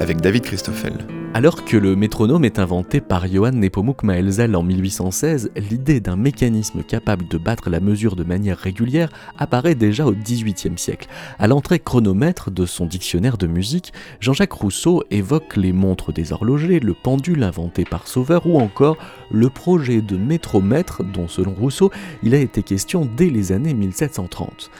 [0.00, 0.92] avec David Christoffel.
[1.34, 6.82] Alors que le métronome est inventé par Johann Nepomuk Maelzel en 1816, l'idée d'un mécanisme
[6.82, 11.08] capable de battre la mesure de manière régulière apparaît déjà au XVIIIe siècle.
[11.38, 16.80] À l'entrée chronomètre de son dictionnaire de musique, Jean-Jacques Rousseau évoque les montres des horlogers,
[16.80, 18.96] le pendule inventé par Sauveur ou encore
[19.30, 21.90] le projet de métromètre dont selon Rousseau
[22.22, 24.70] il a été question dès les années 1730.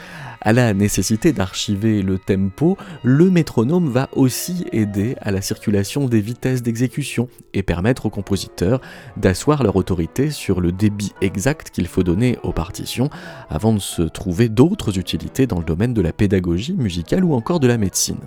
[0.40, 6.20] À la nécessité d'archiver le tempo, le métronome va aussi aider à la circulation des
[6.20, 8.80] vitesses d'exécution et permettre aux compositeurs
[9.16, 13.10] d'asseoir leur autorité sur le débit exact qu'il faut donner aux partitions
[13.50, 17.58] avant de se trouver d'autres utilités dans le domaine de la pédagogie musicale ou encore
[17.58, 18.20] de la médecine.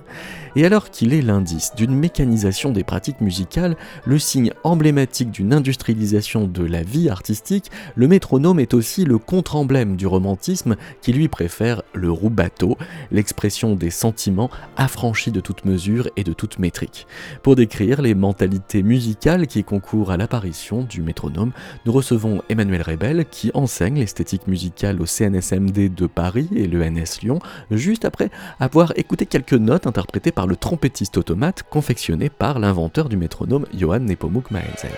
[0.56, 6.48] Et alors qu'il est l'indice d'une mécanisation des pratiques musicales, le signe emblématique d'une industrialisation
[6.48, 11.84] de la vie artistique, le métronome est aussi le contre-emblème du romantisme qui lui préfère
[11.94, 12.78] le roubateau,
[13.12, 17.08] l'expression des sentiments affranchis de toute mesure et de toute métrique.
[17.44, 21.52] Pour décrire les mentalités musicales qui concourent à l'apparition du métronome,
[21.86, 27.40] nous recevons Emmanuel Rebel qui enseigne l'esthétique musicale au CNSMD de Paris et l'ENS Lyon,
[27.72, 28.30] juste après
[28.60, 34.06] avoir écouté quelques notes interprétées par le trompettiste automate confectionné par l'inventeur du métronome Johann
[34.06, 34.92] Nepomuk Maelzel.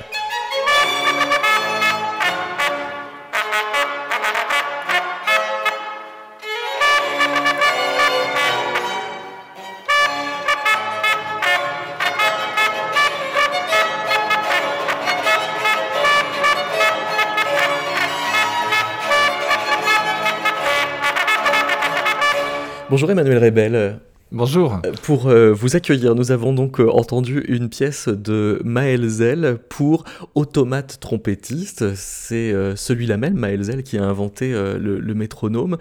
[22.90, 24.00] Bonjour Emmanuel Rebel.
[24.34, 24.80] Bonjour.
[24.84, 29.60] Euh, pour euh, vous accueillir, nous avons donc euh, entendu une pièce de Maël Zell
[29.70, 31.94] pour Automate trompettiste.
[31.94, 35.78] C'est celui-là même, Maël Zell, qui a inventé le, le, métronome.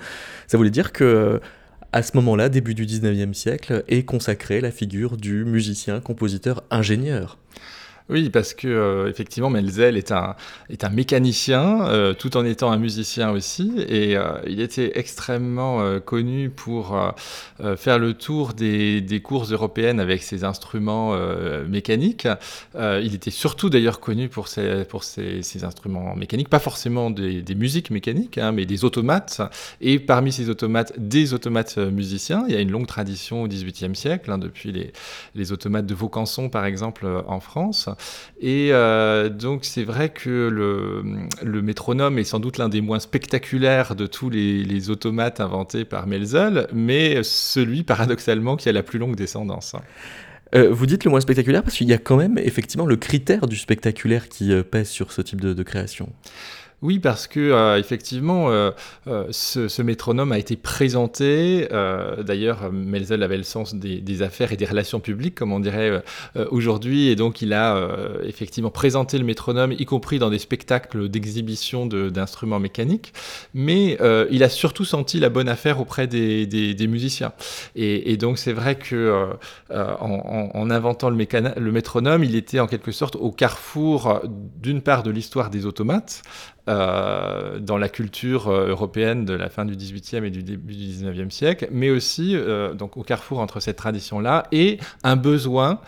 [0.46, 1.40] Ça voulait dire que
[1.92, 7.38] à ce moment-là, début du 19e siècle, est consacrée la figure du musicien, compositeur, ingénieur.
[8.08, 10.34] Oui, parce que euh, effectivement, Melzel est un,
[10.90, 16.98] mécanicien, euh, tout en étant un musicien aussi, et euh, il était extrêmement connu pour
[17.76, 21.16] faire le tour des, des, courses européennes avec ses instruments
[21.68, 22.26] mécaniques.
[22.74, 24.84] il était surtout d'ailleurs connu pour ses,
[25.62, 29.40] instruments mécaniques, pas forcément des, musiques mécaniques, hein, mais des automates.
[29.80, 32.44] Et parmi ces automates, des automates musiciens.
[32.48, 34.92] Il y a une longue tradition au XVIIIe siècle, hein, depuis
[35.34, 37.88] les automates de Vaucanson par exemple en France.
[38.40, 43.94] Et euh, donc c'est vrai que le, métronome est sans doute l'un des moins spectaculaires
[43.94, 49.14] de tous les, automates inventés par Melzel, mais celui paradoxalement qui a la plus longue
[49.14, 49.76] descendance.
[50.54, 53.46] Euh, vous dites le moins spectaculaire parce qu'il y a quand même effectivement le critère
[53.46, 56.12] du spectaculaire qui euh, pèse sur ce type de création.
[56.82, 58.72] Oui, parce que euh, effectivement, euh,
[59.06, 61.68] euh, ce, métronome a été présenté.
[62.24, 66.02] D'ailleurs, Melzel avait le sens des, affaires et des relations publiques, comme on dirait
[66.50, 67.88] aujourd'hui, et donc il a
[68.24, 73.12] effectivement présenté le métronome, y compris dans des spectacles d'exhibition d'instruments mécaniques.
[73.54, 73.98] Mais
[74.30, 77.32] il a surtout senti la bonne affaire auprès des, musiciens.
[77.74, 79.30] Et, donc c'est vrai que
[79.70, 84.20] en, en, en, inventant le métronome, il était en quelque sorte au carrefour
[84.60, 86.22] d'une part de l'histoire des automates.
[86.68, 90.84] Euh, dans la culture euh, européenne de la fin du XVIIIe et du début du
[90.84, 95.80] XIXe siècle, mais aussi euh, donc au carrefour entre cette tradition-là et un besoin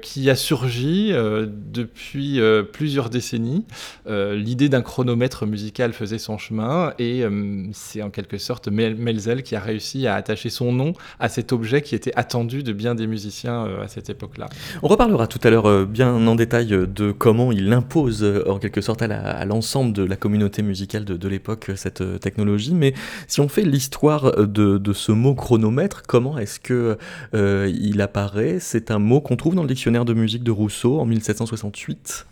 [0.00, 2.40] qui a surgi depuis
[2.72, 3.66] plusieurs décennies.
[4.06, 7.24] L'idée d'un chronomètre musical faisait son chemin et
[7.72, 11.52] c'est en quelque sorte Mel Melzel qui a réussi à attacher son nom à cet
[11.52, 14.48] objet qui était attendu de bien des musiciens à cette époque-là.
[14.82, 19.02] On reparlera tout à l'heure bien en détail de comment il impose en quelque sorte
[19.02, 22.94] à l'ensemble de la communauté musicale de, de l'époque cette euh, technologie, mais
[23.28, 26.98] si on fait l'histoire de, de, ce mot chronomètre, comment est-ce que
[27.34, 28.58] euh, il apparaît?
[28.60, 32.26] C'est un mot qu'on trouve dans le dictionnaire de musique de Rousseau en 1768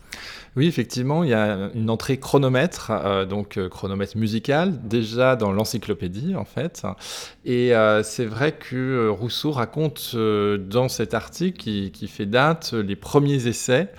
[0.56, 5.50] oui, effectivement, il y a une entrée chronomètre, euh, donc euh, chronomètre musical, déjà dans
[5.50, 6.82] l'encyclopédie en fait.
[7.44, 12.72] Et euh, c'est vrai que euh, Rousseau raconte euh, dans cet article qui, fait date
[12.72, 13.90] les premiers essais,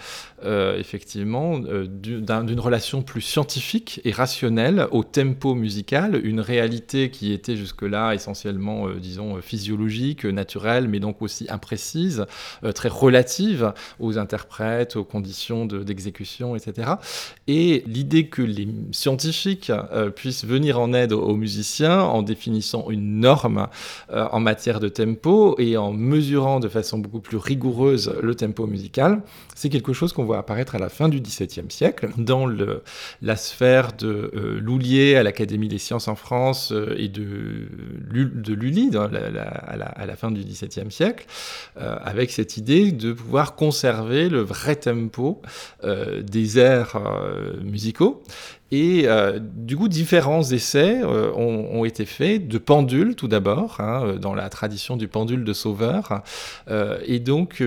[0.43, 8.13] effectivement, d'une relation plus scientifique et rationnelle au tempo musical, une réalité qui était jusque-là
[8.13, 12.25] essentiellement, disons, physiologique, naturelle, mais donc aussi imprécise,
[12.73, 16.15] très relative aux interprètes, aux conditions d'exécution
[16.55, 16.91] etc.
[17.47, 23.19] Et l'idée que les scientifiques euh, puissent venir en aide aux musiciens en définissant une
[23.19, 23.67] norme
[24.11, 28.67] euh, en matière de tempo et en mesurant de façon beaucoup plus rigoureuse le tempo
[28.67, 29.21] musical,
[29.55, 32.45] c'est quelque chose qu'on voit apparaître à la fin du XVIIe siècle dans
[33.21, 37.67] la sphère de euh, Loulier à l'Académie des sciences en France euh, et de,
[38.11, 41.25] de Lully à, la, fin du XVIIe siècle,
[41.77, 45.41] euh, avec cette idée de pouvoir conserver le vrai tempo
[45.83, 46.99] des airs
[47.63, 48.23] musicaux
[48.71, 54.03] et euh, du coup, différents essais euh, ont, été faits de pendules tout d'abord, hein,
[54.03, 56.23] euh, dans la tradition du pendule de Sauveur.
[57.05, 57.63] et donc,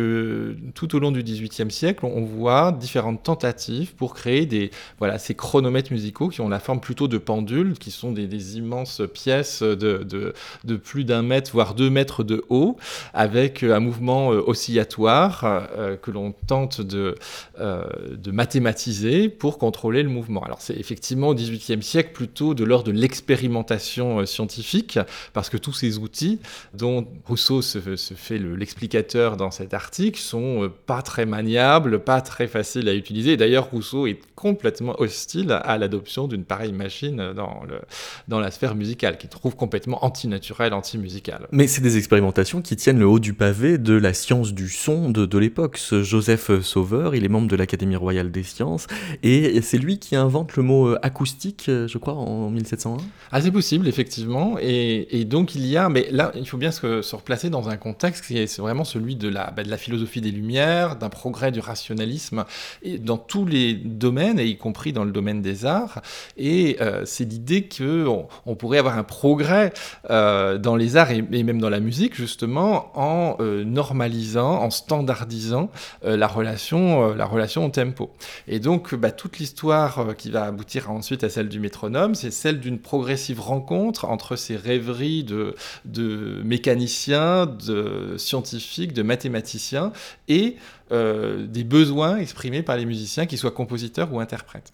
[0.74, 5.34] tout au long du XVIIIe siècle, on, voit différentes tentatives pour créer des, voilà, ces
[5.34, 9.74] chronomètres musicaux qui ont la forme plutôt de pendules, qui sont des, immenses pièces de,
[9.76, 10.34] de,
[10.64, 12.76] de plus d'un mètre, voire deux mètres de haut,
[13.14, 15.68] avec un mouvement oscillatoire
[16.02, 17.14] que l'on tente de,
[17.58, 20.42] de mathématiser pour contrôler le mouvement.
[20.42, 24.98] Alors, c'est effectivement au XVIIIe siècle plutôt de l'ordre de l'expérimentation euh, scientifique,
[25.34, 26.40] parce que tous ces outils
[26.72, 32.46] dont Rousseau se, fait l'explicateur dans cet article sont euh, pas très maniables, pas très
[32.46, 33.36] faciles à utiliser.
[33.36, 39.28] D'ailleurs, Rousseau est complètement hostile à l'adoption d'une pareille machine dans, la sphère musicale, qu'il
[39.28, 41.48] trouve complètement antinaturelle, anti-musicale.
[41.52, 45.10] Mais c'est des expérimentations qui tiennent le haut du pavé de la science du son
[45.10, 45.78] de, l'époque.
[45.90, 48.86] Joseph Sauveur, il est membre de l'Académie royale des sciences,
[49.22, 52.98] et c'est lui qui invente le mot euh, acoustique, euh, je crois, en 1701
[53.32, 54.56] Ah, c'est possible, effectivement.
[54.60, 58.24] Et, donc, il y a, mais là, il faut bien se, replacer dans un contexte
[58.26, 61.60] qui est vraiment celui de la, bah, de la philosophie des Lumières, d'un progrès du
[61.60, 62.44] rationalisme,
[62.82, 66.00] et dans tous les domaines, et y compris dans le domaine des arts.
[66.36, 69.72] Et euh, c'est l'idée qu'on on pourrait avoir un progrès
[70.08, 75.70] dans les arts et, même dans la musique, justement, en normalisant, en standardisant
[76.02, 78.10] la, relation, la relation au tempo.
[78.46, 82.60] Et donc, bah, toute l'histoire qui va aboutir ensuite à celle du métronome, c'est celle
[82.60, 85.54] d'une progressive rencontre entre ces rêveries de,
[85.84, 89.92] de mécaniciens, de scientifiques, de mathématiciens
[90.28, 90.56] et
[90.90, 94.72] euh, des besoins exprimés par les musiciens, qu'ils soient compositeurs ou interprètes.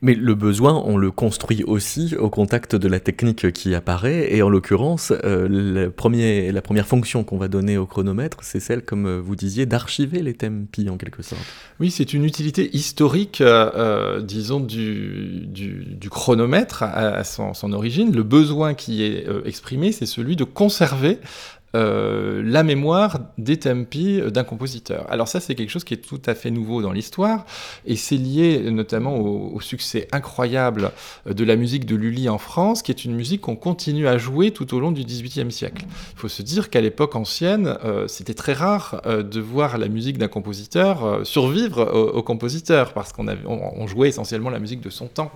[0.00, 4.42] Mais le besoin, on le construit aussi au contact de la technique qui apparaît, et
[4.42, 5.90] en l'occurrence, euh,
[6.52, 10.34] la première fonction qu'on va donner au chronomètre, c'est celle, comme vous disiez, d'archiver les
[10.34, 11.42] tempi en quelque sorte.
[11.80, 18.14] Oui, c'est une utilité historique, euh, disons, du, du, chronomètre à, son, son, origine.
[18.14, 21.18] Le besoin qui est exprimé, c'est celui de conserver
[21.74, 25.06] euh, la mémoire des tempi d'un compositeur.
[25.10, 27.46] Alors ça, c'est quelque chose qui est tout à fait nouveau dans l'histoire,
[27.86, 30.90] et c'est lié notamment au, succès incroyable
[31.24, 34.50] de la musique de Lully en France, qui est une musique qu'on continue à jouer
[34.50, 35.84] tout au long du XVIIIe siècle.
[36.14, 39.88] Il faut se dire qu'à l'époque ancienne, euh, c'était très rare euh, de voir la
[39.88, 45.06] musique d'un compositeur survivre au, compositeur, parce qu'on on, jouait essentiellement la musique de son
[45.06, 45.30] temps.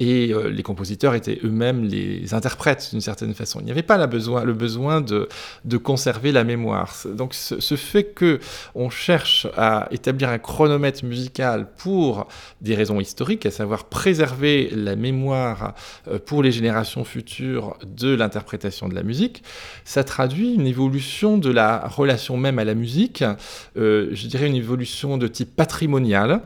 [0.00, 3.60] et les compositeurs étaient eux-mêmes les interprètes d'une certaine façon.
[3.60, 5.21] Il n'y avait pas la besoin, le besoin de
[5.64, 6.94] de, conserver la mémoire.
[7.06, 8.40] Donc ce, fait que
[8.74, 12.28] on cherche à établir un chronomètre musical pour
[12.60, 15.74] des raisons historiques, à savoir préserver la mémoire
[16.08, 19.42] euh, pour les générations futures de l'interprétation de la musique,
[19.84, 23.24] ça traduit une évolution de la relation même à la musique,
[23.76, 26.42] euh, je dirais une évolution de type patrimonial,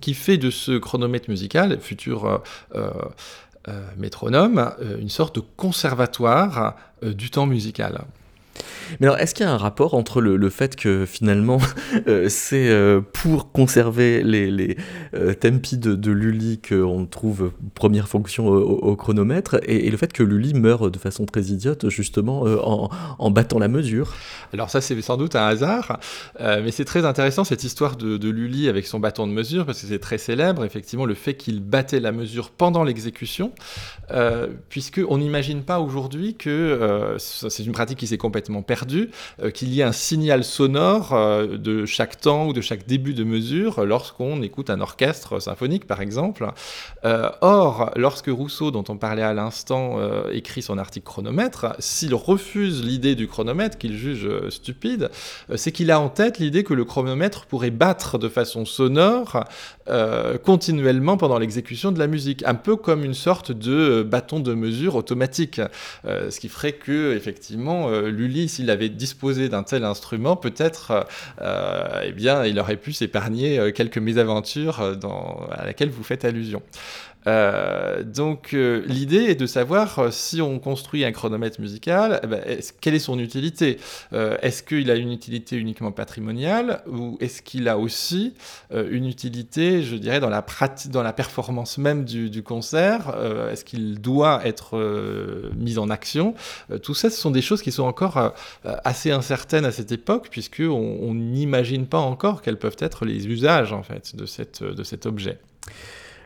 [0.00, 2.42] qui fait de ce chronomètre musical, futur
[2.74, 2.90] euh,
[3.96, 8.04] métronome, une sorte de conservatoire euh, du temps musical.
[9.00, 11.58] Mais alors, est-ce qu'il y a un rapport entre le, fait que finalement,
[12.08, 14.76] euh, c'est euh, pour conserver les, les
[15.14, 20.54] euh, tempi de, Lully qu'on trouve première fonction au, chronomètre, et, le fait que Lully
[20.54, 22.88] meurt de façon très idiote, justement, en,
[23.18, 24.14] en, battant la mesure?
[24.52, 25.98] Alors ça, c'est sans doute un hasard,
[26.38, 29.80] mais c'est très intéressant cette histoire de, de, Lully avec son bâton de mesure, parce
[29.80, 33.52] que c'est très célèbre, effectivement, le fait qu'il battait la mesure pendant l'exécution,
[34.68, 39.10] puisqu'on n'imagine pas aujourd'hui que c'est une pratique qui s'est complètement perdue
[39.42, 43.14] euh, qu'il y ait un signal sonore euh, de chaque temps ou de chaque début
[43.14, 46.46] de mesure lorsqu'on écoute un orchestre symphonique, par exemple.
[47.04, 49.98] Euh, or, lorsque Rousseau, dont on parlait à l'instant,
[50.32, 55.10] écrit son article chronomètre, s'il refuse l'idée du chronomètre qu'il juge stupide,
[55.54, 59.44] c'est qu'il a en tête l'idée que le chronomètre pourrait battre de façon sonore
[60.44, 64.96] continuellement pendant l'exécution de la musique, un peu comme une sorte de bâton de mesure
[64.96, 65.60] automatique,
[66.04, 67.88] ce qui ferait que effectivement
[68.48, 71.06] S'il avait disposé d'un tel instrument, peut-être,
[71.40, 76.02] euh, eh bien, il aurait pu s'épargner euh, quelques mésaventures euh, dans, à laquelle vous
[76.02, 76.62] faites allusion.
[77.26, 82.42] Donc l'idée est de savoir si on construit un chronomètre musical, eh ben,
[82.80, 83.78] quelle est son utilité?
[84.12, 88.34] Est-ce qu'il a une utilité uniquement patrimoniale ou est-ce qu'il a aussi
[88.72, 93.14] une utilité, je dirais, dans la, pratique, dans la performance même du, concert?
[93.50, 94.78] Est-ce qu'il doit être
[95.56, 96.34] mis en action?
[96.82, 101.14] Tout ça, ce sont des choses qui sont encore assez incertaines à cette époque, puisqu'on
[101.14, 105.38] n'imagine pas encore quels peuvent être les usages en fait de cet objet.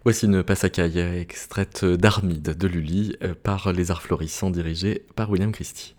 [0.05, 5.53] Voici une passacaille extraite d'Armide de Lully euh, par Les Arts Florissants dirigé par William
[5.53, 5.97] Christie.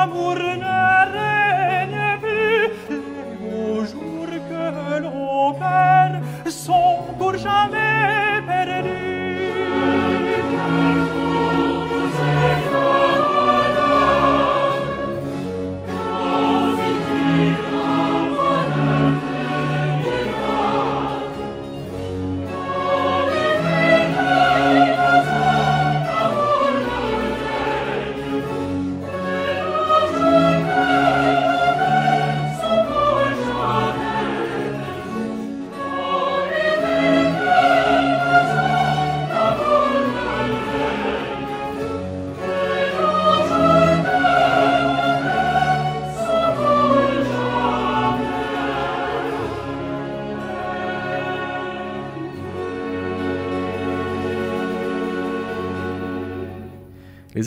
[0.00, 0.06] Les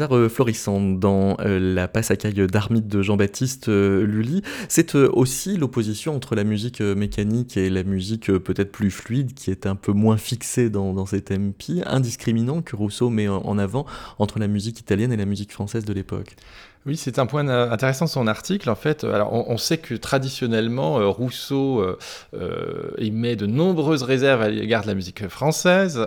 [0.01, 6.15] arts euh, florissants dans euh, la passacaille d'Armide de Jean-Baptiste euh, Lully, c'est aussi l'opposition
[6.15, 10.17] entre la musique mécanique et la musique peut-être plus fluide, qui est un peu moins
[10.17, 13.85] fixée dans, dans ces tempi, indiscriminant que Rousseau met en avant
[14.19, 16.35] entre la musique italienne et la musique française de l'époque.
[16.85, 18.69] Oui, c'est un point intéressant de son article.
[18.69, 21.97] En fait, on, sait que traditionnellement, euh, Rousseau euh,
[22.33, 26.05] euh, émet de nombreuses réserves à l'égard de la musique française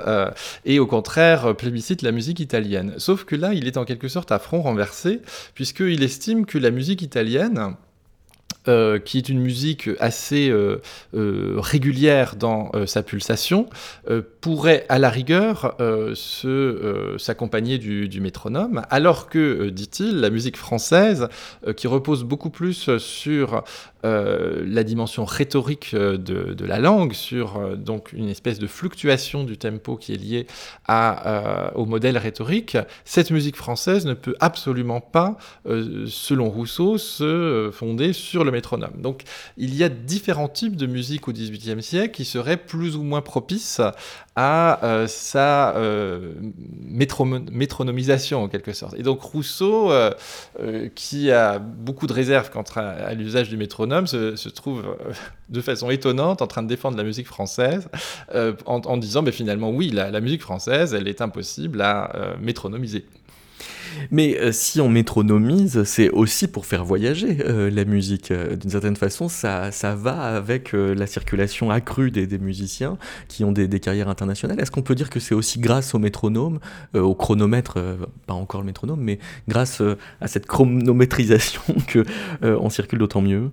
[0.67, 2.93] et au contraire plébiscite la musique italienne.
[2.99, 5.23] Sauf que là, il est en quelque sorte à front renversé,
[5.55, 7.77] puisqu'il estime que la musique italienne,
[8.69, 10.81] euh, qui est une musique assez euh,
[11.15, 13.67] euh, régulière dans sa pulsation,
[14.41, 15.77] pourrait à la rigueur
[17.19, 21.29] s'accompagner du, du, métronome, alors que, dit-il, la musique française,
[21.77, 23.63] qui repose beaucoup plus sur
[24.05, 29.43] euh, la dimension rhétorique euh, de, la langue, sur euh, donc une espèce de fluctuation
[29.43, 30.47] du tempo qui est liée
[30.87, 38.13] à, au modèle rhétorique, cette musique française ne peut absolument pas, selon Rousseau, se fonder
[38.13, 39.01] sur le métronome.
[39.01, 39.23] Donc
[39.57, 43.23] il y a différents types de musique au XVIIIe siècle qui seraient plus ou moins
[43.23, 43.81] propices
[44.37, 45.75] à sa
[46.87, 48.95] métronomisation en quelque sorte.
[48.99, 49.91] Et donc Rousseau,
[50.95, 55.13] qui a beaucoup de réserves quant à l'usage du métronome, se, trouve euh,
[55.49, 57.89] de façon étonnante en train de défendre la musique française
[58.35, 63.07] euh, en, disant mais finalement oui, la, musique française, elle est impossible à euh, métronomiser.
[64.11, 68.33] Mais si on métronomise, c'est aussi pour faire voyager la musique.
[68.33, 72.99] D'une certaine façon, ça, ça va avec la circulation accrue des, musiciens
[73.29, 74.61] qui ont des, carrières internationales.
[74.61, 76.59] Est-ce qu'on peut dire que c'est aussi grâce au métronome,
[76.95, 77.79] au chronomètre,
[78.27, 79.83] pas encore le métronome, mais grâce
[80.21, 82.05] à cette chronométrisation que
[82.43, 83.51] on circule d'autant mieux?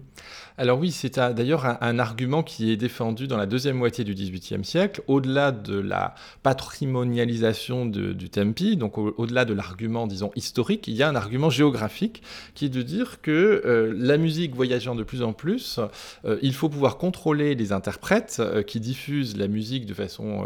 [0.57, 4.63] Alors oui, c'est d'ailleurs un, argument qui est défendu dans la deuxième moitié du XVIIIe
[4.63, 11.01] siècle, au-delà de la patrimonialisation du tempi, donc au-delà de l'argument, disons, historique, il y
[11.01, 12.21] a un argument géographique
[12.53, 15.79] qui est de dire que euh, la musique voyageant de plus en plus,
[16.25, 20.45] euh, il faut pouvoir contrôler les interprètes euh, qui diffusent la musique de façon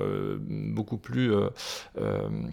[0.49, 1.31] beaucoup plus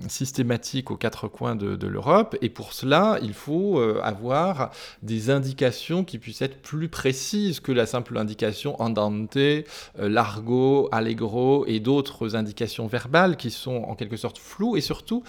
[0.09, 4.71] systématique aux quatre coins de, de l'Europe, et pour cela, il faut avoir
[5.03, 9.65] des indications qui puissent être plus précises que la simple indication andante, euh,
[9.99, 15.23] largo, allegro et d'autres indications verbales qui sont en quelque sorte floues et surtout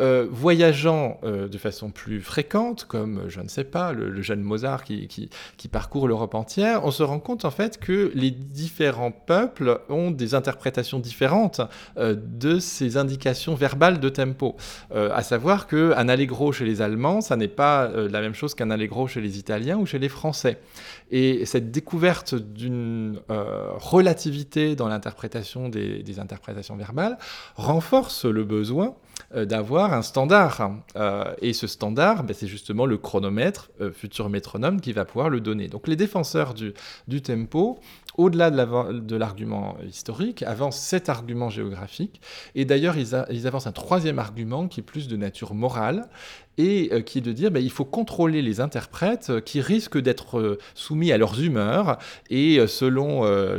[0.00, 4.84] euh, voyageant euh, de façon plus fréquente, comme, je ne sais pas, le, jeune Mozart
[4.84, 9.80] qui, qui, parcourt l'Europe entière, on se rend compte en fait que les différents peuples
[9.88, 11.60] ont des interprétations différentes
[11.96, 14.56] de ces indications verbales de tempo.
[14.94, 19.06] à savoir qu'un allegro chez les Allemands, ça n'est pas la même chose qu'un allegro
[19.08, 20.58] chez les Italiens ou chez les Français.
[21.10, 27.18] Et cette découverte d'une relativité dans l'interprétation des, des interprétations verbales
[27.56, 28.94] renforce le besoin
[29.34, 30.70] euh, d'avoir un standard.
[30.96, 35.28] Euh, et ce standard, ben, c'est justement le chronomètre, euh, futur métronome, qui va pouvoir
[35.28, 35.68] le donner.
[35.68, 36.72] Donc les défenseurs du,
[37.08, 37.78] du tempo,
[38.18, 42.20] au-delà de l'argument historique, avancent cet argument géographique.
[42.56, 46.08] Et d'ailleurs, ils, avancent un troisième argument qui est plus de nature morale
[46.58, 50.40] et euh, qui est de dire bah, faut contrôler les interprètes euh, qui risquent d'être
[50.40, 51.98] euh, soumis à leurs humeurs
[52.28, 52.98] et selon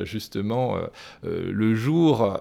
[0.03, 0.77] justement
[1.23, 2.37] le jour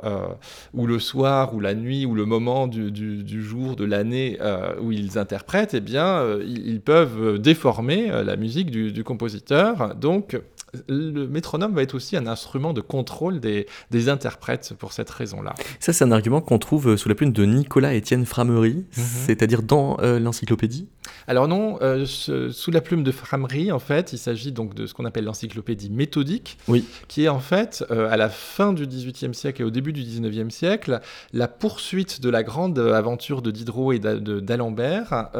[0.74, 4.38] ou le soir ou la nuit ou le moment du, jour de l'année
[4.80, 9.94] où ils interprètent, eh bien ils peuvent déformer la musique du, du compositeur.
[9.94, 10.36] Donc
[10.88, 13.66] le métronome va être aussi un instrument de contrôle des,
[14.08, 15.54] interprètes pour cette raison-là.
[15.80, 18.84] Ça, c'est un argument qu'on trouve sous la plume de Nicolas-Étienne Framery, mhm.
[18.96, 20.86] c'est-à-dire dans euh, l'encyclopédie
[21.26, 24.94] Alors non, euh, sous la plume de Framery, en fait, il s'agit donc de ce
[24.94, 26.84] qu'on appelle l'encyclopédie méthodique, oui.
[27.08, 30.02] qui est en fait, euh, à la fin du XVIIIe siècle et au début du
[30.02, 31.00] XIXe siècle,
[31.32, 35.30] la poursuite de la grande aventure de Diderot et d'Alembert,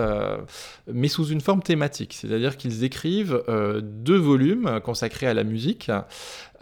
[0.92, 2.14] mais sous une forme thématique.
[2.14, 3.42] C'est-à-dire qu'ils écrivent
[3.82, 5.91] deux volumes consacrés à la musique.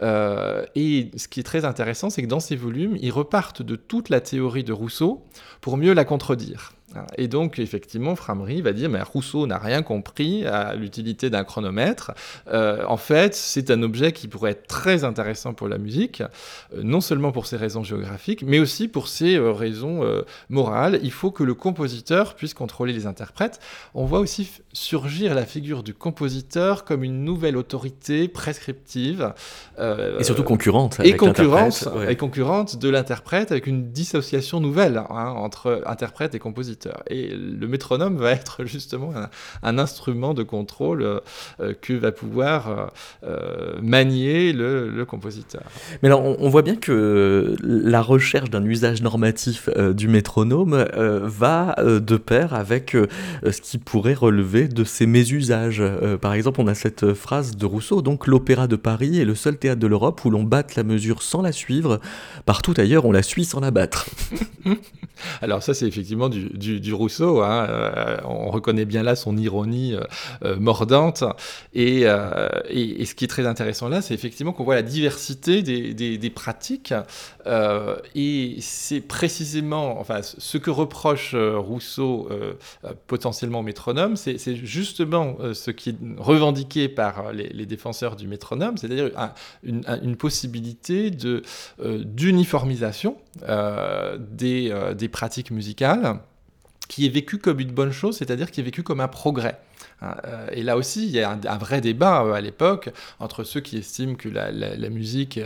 [0.01, 3.75] Euh, et ce qui est très intéressant, c'est que dans ces volumes, ils repartent de
[3.75, 5.25] toute la théorie de Rousseau
[5.61, 6.73] pour mieux la contredire.
[7.17, 12.11] Et donc, effectivement, Framery va dire, mais Rousseau n'a rien compris à l'utilité d'un chronomètre.
[12.47, 16.81] Euh, en fait, c'est un objet qui pourrait être très intéressant pour la musique, euh,
[16.83, 20.01] non seulement pour ses raisons géographiques, mais aussi pour ses euh, raisons
[20.49, 20.99] morales.
[21.03, 23.59] Il faut que le compositeur puisse contrôler les interprètes.
[23.93, 29.33] On voit aussi surgir la figure du compositeur comme une nouvelle autorité prescriptive.
[29.77, 30.99] et surtout concurrente.
[31.03, 36.76] et, concurrente et concurrente de l'interprète avec une dissociation nouvelle hein, entre interprète et compositeur.
[37.09, 39.13] Et le métronome va être justement
[39.63, 42.91] un, instrument de contrôle euh, que va pouvoir
[43.23, 45.63] euh, manier le, compositeur.
[46.01, 50.85] Mais alors, on, voit bien que la recherche d'un usage normatif euh, du métronome
[51.23, 52.95] va de pair avec
[53.43, 55.81] ce qui pourrait relever de ses mésusages.
[56.21, 59.57] par exemple, on a cette phrase de Rousseau, donc l'Opéra de Paris est le seul
[59.57, 61.99] théâtre de l'Europe où l'on batte la mesure sans la suivre.
[62.45, 64.07] Partout ailleurs, on la suit sans la battre.
[65.41, 67.41] Alors ça, c'est effectivement du du, Rousseau.
[67.41, 70.01] Hein, euh, on reconnaît bien là son ironie euh,
[70.43, 71.23] euh, mordante.
[71.73, 76.93] Et, ce qui est très intéressant là, c'est effectivement qu'on voit la diversité des, pratiques.
[78.15, 82.29] et c'est précisément, enfin, ce que reproche Rousseau
[83.07, 89.11] potentiellement au métronome, c'est justement ce qui est revendiqué par les, défenseurs du métronome, c'est-à-dire
[89.63, 91.11] une, possibilité
[91.79, 93.17] d'uniformisation
[94.29, 96.19] des pratiques musicales
[96.87, 99.59] qui est vécu comme une bonne chose, c'est-à-dire qui est vécu comme un progrès.
[100.01, 103.43] Hein, euh, et là aussi, il y a un, vrai débat euh, à l'époque entre
[103.43, 104.51] ceux qui estiment que la,
[104.89, 105.39] musique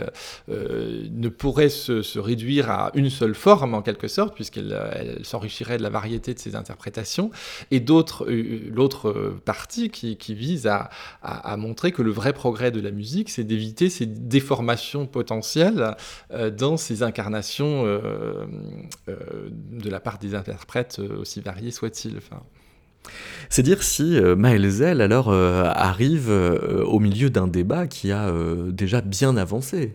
[0.48, 5.82] euh, ne pourrait se, réduire à une seule forme, en quelque sorte, puisqu'elle s'enrichirait de
[5.82, 7.30] la variété de ses interprétations,
[7.70, 10.90] et d'autres, l'autre partie qui, vise à,
[11.56, 15.96] montrer que le vrai progrès de la musique, c'est d'éviter ces déformations potentielles
[16.56, 22.18] dans ces incarnations de la part des interprètes, aussi variés soient-ils.
[23.52, 28.32] C'est dire si euh, Maelzel alors euh, arrive euh, au milieu d'un débat qui a
[28.68, 29.92] déjà bien avancé.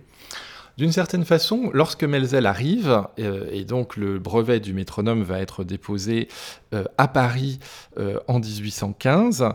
[0.77, 5.63] D'une certaine façon, lorsque Melzel arrive, euh, et donc le brevet du métronome va être
[5.63, 6.27] déposé
[6.75, 7.57] euh, à Paris
[7.97, 9.49] euh, en 1815,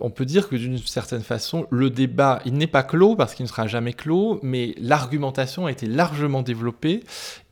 [0.00, 3.44] on peut dire que d'une certaine façon, le débat, il n'est pas clos parce qu'il
[3.44, 7.02] ne sera jamais clos, mais l'argumentation a été largement développée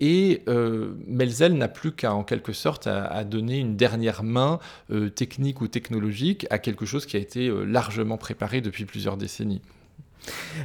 [0.00, 0.42] et
[1.06, 4.58] Melzel n'a plus qu'à en quelque sorte à donner une dernière main
[5.14, 9.60] technique ou technologique à quelque chose qui a été largement préparé depuis plusieurs décennies.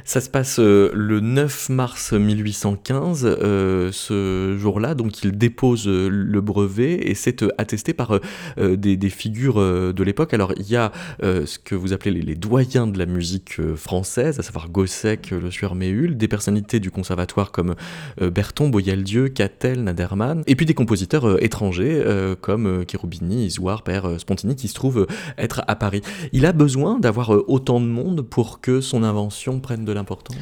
[0.04, 6.08] Ça se passe euh, le 9 mars 1815, euh, ce jour-là, donc il dépose euh,
[6.08, 8.20] le brevet et c'est attesté par
[8.56, 10.34] des, figures de l'époque.
[10.34, 10.92] Alors il y a
[11.22, 15.74] ce que vous appelez les, doyens de la musique française, à savoir Gossec, Le Sueur
[15.74, 17.74] Méhul, des personnalités du conservatoire comme
[18.20, 22.04] Berton, Boyaldieu, Cattel, Naderman, et puis des compositeurs étrangers
[22.40, 25.06] comme Cherubini, Isoire, Père Spontini, qui se trouvent
[25.38, 26.02] être à Paris.
[26.32, 30.36] Il a besoin d'avoir autant de monde pour que son invention prennent de l'importance?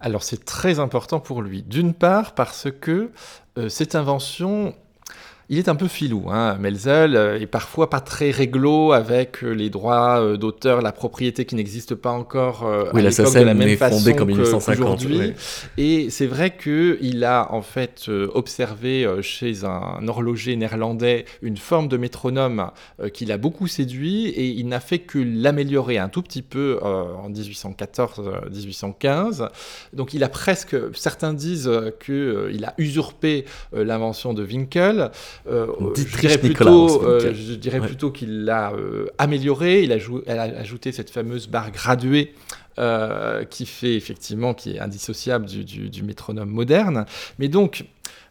[0.00, 1.62] Alors c'est très important pour lui.
[1.62, 3.10] D'une part parce que
[3.56, 4.74] euh, cette invention
[5.50, 6.26] il est un peu filou.
[6.30, 6.58] Hein.
[6.58, 12.10] Melzel est parfois pas très réglo avec les droits d'auteur, la propriété qui n'existe pas
[12.10, 15.32] encore oui, à l'époque de la même façon comme qu'aujourd'hui.
[15.78, 21.96] Et c'est vrai qu'il a en fait observé chez un horloger néerlandais une forme de
[21.96, 22.70] métronome
[23.14, 27.30] qu'il a beaucoup séduit et il n'a fait que l'améliorer un tout petit peu en
[27.30, 29.48] 1814-1815.
[29.94, 31.70] Donc il a presque, certains disent
[32.04, 35.10] qu'il a usurpé l'invention de Winkel.
[35.46, 38.72] Je dirais plutôt, je dirais plutôt qu'il l'a
[39.18, 39.82] amélioré.
[39.82, 42.34] Il a, ajouté cette fameuse barre graduée
[43.50, 47.06] qui fait effectivement, qui est indissociable du, du métronome moderne.
[47.38, 47.84] Mais donc,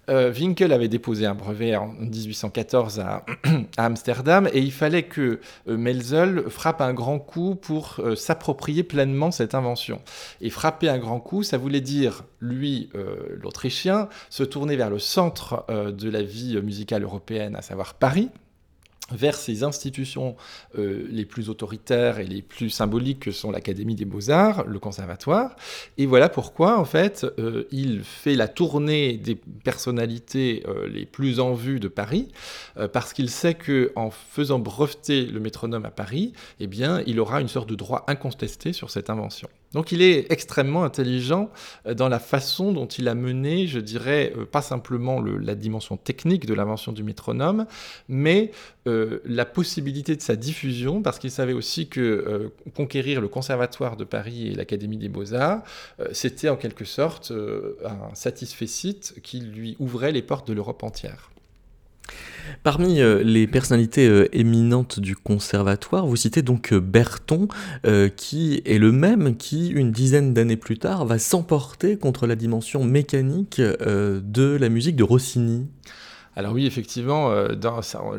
[0.10, 3.26] euh, Winkel avait déposé un brevet en 1814 à,
[3.78, 9.32] Amsterdam et il fallait que euh, Melzel frappe un grand coup pour euh, s'approprier pleinement
[9.32, 10.02] cette invention.
[10.42, 12.90] Et frapper un grand coup, ça voulait dire, lui,
[13.42, 18.30] l'Autrichien, se tourner vers le centre de la vie musicale européenne, à savoir Paris
[19.12, 20.36] vers ces institutions
[20.78, 25.56] euh, les plus autoritaires et les plus symboliques que sont l'Académie des Beaux-Arts, le Conservatoire.
[25.98, 31.40] Et voilà pourquoi, en fait, euh, il fait la tournée des personnalités euh, les plus
[31.40, 32.30] en vue de Paris,
[32.94, 37.42] parce qu'il sait que en faisant breveter le métronome à Paris, eh bien, il aura
[37.42, 39.50] une sorte de droit incontesté sur cette invention.
[39.74, 41.50] Donc il est extrêmement intelligent
[41.86, 45.98] euh, dans la façon dont il a mené, je dirais, euh, pas simplement la dimension
[45.98, 47.66] technique de l'invention du métronome,
[48.08, 48.52] mais
[48.88, 54.04] euh, la possibilité de sa diffusion, parce qu'il savait aussi que conquérir le Conservatoire de
[54.04, 55.62] Paris et l'Académie des Beaux-Arts,
[56.12, 57.32] c'était en quelque sorte
[57.86, 61.30] un satisfait site qui lui ouvrait les portes de l'Europe entière.
[62.64, 67.48] Parmi euh, les personnalités euh, éminentes du conservatoire, vous citez donc euh, Berton,
[68.16, 72.84] qui est le même qui, une dizaine d'années plus tard, va s'emporter contre la dimension
[72.84, 75.68] mécanique de la musique de Rossini.
[76.38, 77.56] Alors oui, effectivement, euh,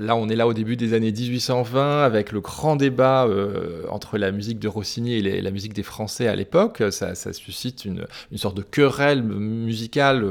[0.01, 4.19] là on est là au début des années 1820 avec le grand débat euh, entre
[4.19, 6.83] la musique de Rossini et la musique des Français à l'époque.
[6.91, 10.25] Ça, suscite une, sorte de querelle musicale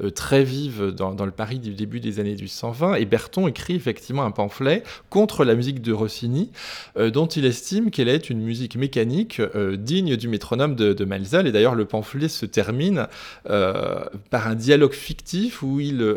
[0.00, 2.94] euh, très vive dans, le Paris du début des années 1820.
[2.94, 6.50] Et Berton écrit effectivement un pamphlet contre la musique de Rossini,
[6.98, 9.42] dont il estime qu'elle est une musique mécanique
[9.74, 11.06] digne du métronome de, de.
[11.46, 13.08] Et d'ailleurs, le pamphlet se termine
[13.44, 16.16] par un dialogue fictif où il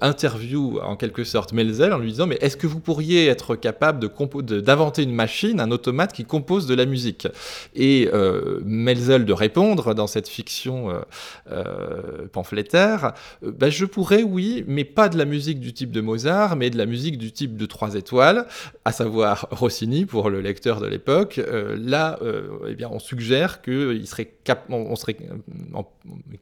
[0.00, 3.56] interviewe interview en quelque sorte Melzel en lui disant mais est-ce que vous pourriez être
[3.56, 7.28] capable d'inventer une machine, un automate qui compose de la musique?
[7.74, 11.00] Et euh, Melzel de répondre dans cette fiction euh,
[11.50, 16.56] euh, pamphlétaire, bah, je pourrais oui, mais pas de la musique du type de Mozart,
[16.56, 18.46] mais de la musique du type de trois étoiles,
[18.86, 21.38] à savoir Rossini pour le lecteur de l'époque.
[21.76, 22.18] là,
[22.66, 25.16] eh bien, on suggère que serait cap serait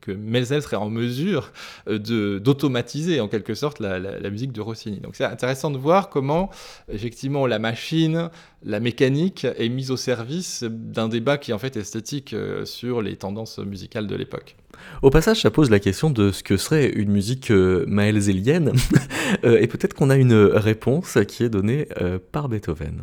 [0.01, 1.53] que Melzel serait en mesure
[1.88, 5.01] de d'automatiser en quelque sorte la, musique de Rossini.
[5.01, 6.51] Donc c'est intéressant de voir comment
[6.91, 8.31] effectivement la machine,
[8.65, 13.03] la mécanique est mise au service d'un débat qui est en fait esthétique euh, sur
[13.03, 14.57] les tendances musicales de l'époque.
[15.03, 18.73] Au passage, ça pose la question de ce que serait une musique euh, maelzélienne,
[19.45, 21.89] euh, et peut-être qu'on a une réponse qui est donnée
[22.33, 23.03] par Beethoven.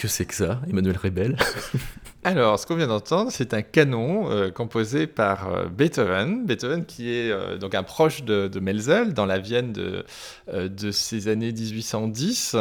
[0.00, 1.36] que c'est que ça, Emmanuel Rebel
[2.24, 6.46] Alors, ce qu'on vient d'entendre, c'est un canon euh, composé par euh, Beethoven.
[6.46, 11.52] Beethoven qui est euh, donc un proche de, Melzel dans la Vienne de ces années
[11.52, 12.56] 1810.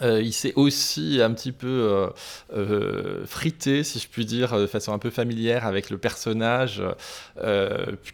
[0.00, 2.06] Euh, il s'est aussi un petit peu euh,
[2.56, 6.82] euh, frité, si je puis dire, de façon un peu familière avec le personnage,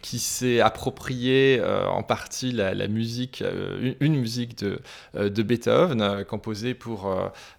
[0.01, 3.43] qui s'est approprié en partie la, musique,
[3.99, 4.79] une, musique de,
[5.15, 7.13] de Beethoven, composée pour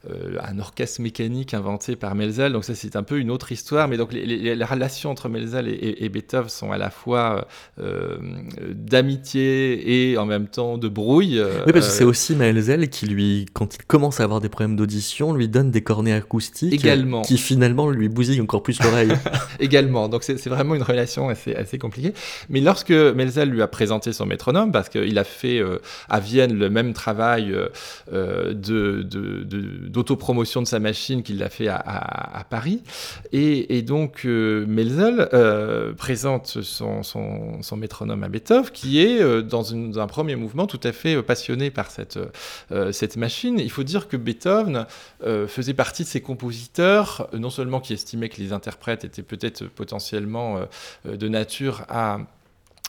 [0.08, 2.52] un orchestre mécanique inventé par Melzel.
[2.52, 3.88] Donc ça, c'est un peu une autre histoire.
[3.88, 7.46] Mais donc les, relations entre Melzel et, Beethoven sont à la fois
[7.78, 11.40] d'amitié et en même temps de brouille.
[11.66, 14.76] oui, parce que c'est aussi Melzel qui lui, quand il commence à avoir des problèmes
[14.76, 17.22] d'audition, lui donne des cornets acoustiques Également.
[17.22, 19.12] qui finalement lui bousillent encore plus l'oreille.
[19.60, 22.12] Également, donc c'est vraiment une relation assez, assez compliquée.
[22.48, 25.78] Mais lorsque Melzel lui a présenté son métronome, parce qu'il a fait euh,
[26.08, 27.68] à Vienne le même travail euh,
[28.12, 28.54] euh
[29.90, 32.82] d'autopromotion de, de, sa machine qu'il a fait à, à, Paris,
[33.32, 35.28] et, et donc euh, Melzel
[35.96, 40.66] présente son, son, son, métronome à Beethoven, qui est dans, une, dans, un premier mouvement
[40.66, 42.18] tout à fait passionné par cette,
[42.92, 43.58] cette machine.
[43.58, 44.86] Il faut dire que Beethoven
[45.22, 49.22] euh, faisait partie de ces compositeurs, euh, non seulement qui estimaient que les interprètes étaient
[49.22, 50.58] peut-être potentiellement
[51.06, 52.18] euh, de nature à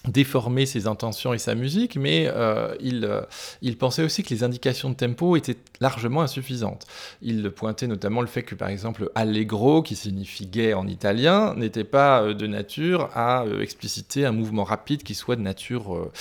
[0.08, 3.22] déformer ses intentions et sa musique, mais euh, il, euh,
[3.62, 6.88] il, pensait aussi que les indications de tempo étaient largement insuffisantes.
[7.22, 11.84] Il pointait notamment le fait que, par exemple, allegro, qui signifie gai en italien, n'était
[11.84, 16.12] pas euh, de nature à expliciter un mouvement rapide qui soit de nature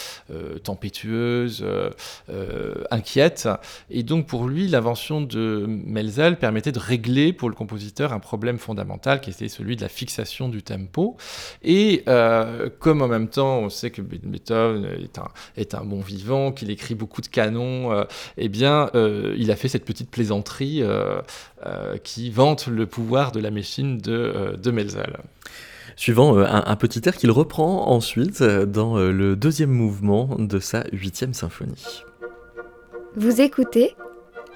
[0.65, 1.65] tempétueuse,
[2.91, 3.49] inquiète.
[3.91, 8.59] Et donc, pour lui, l'invention de Melzel permettait de régler pour le compositeur un problème
[8.59, 11.17] fondamental qui était celui de la fixation du tempo.
[11.63, 12.05] Et
[12.79, 16.73] comme en même temps, on sait que Beethoven est un, est un bon vivant, qu'il
[16.73, 18.03] écrit beaucoup de canons, euh,
[18.37, 21.21] eh bien, euh, il a fait cette petite plaisanterie euh,
[22.03, 25.19] qui vante le pouvoir de la machine de, de Melzel.
[25.95, 32.03] Suivant un, petit air qu'il reprend ensuite dans le deuxième mouvement de sa huitième symphonie.
[33.17, 33.95] Vous écoutez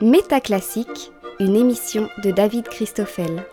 [0.01, 3.45] Métaclassique, une émission de David Christoffel.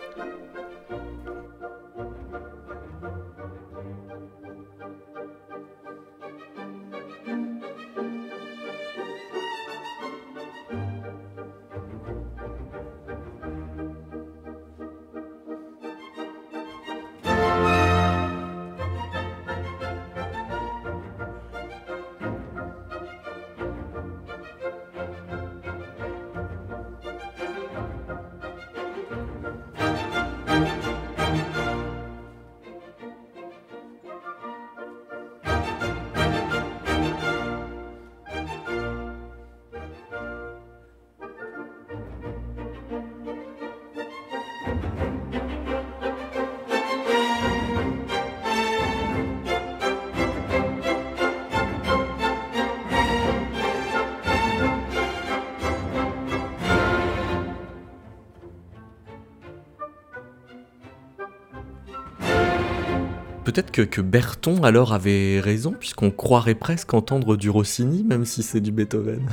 [63.52, 68.42] Peut-être que, que, Berton alors avait raison, puisqu'on croirait presque entendre du Rossini, même si
[68.42, 69.28] c'est du Beethoven.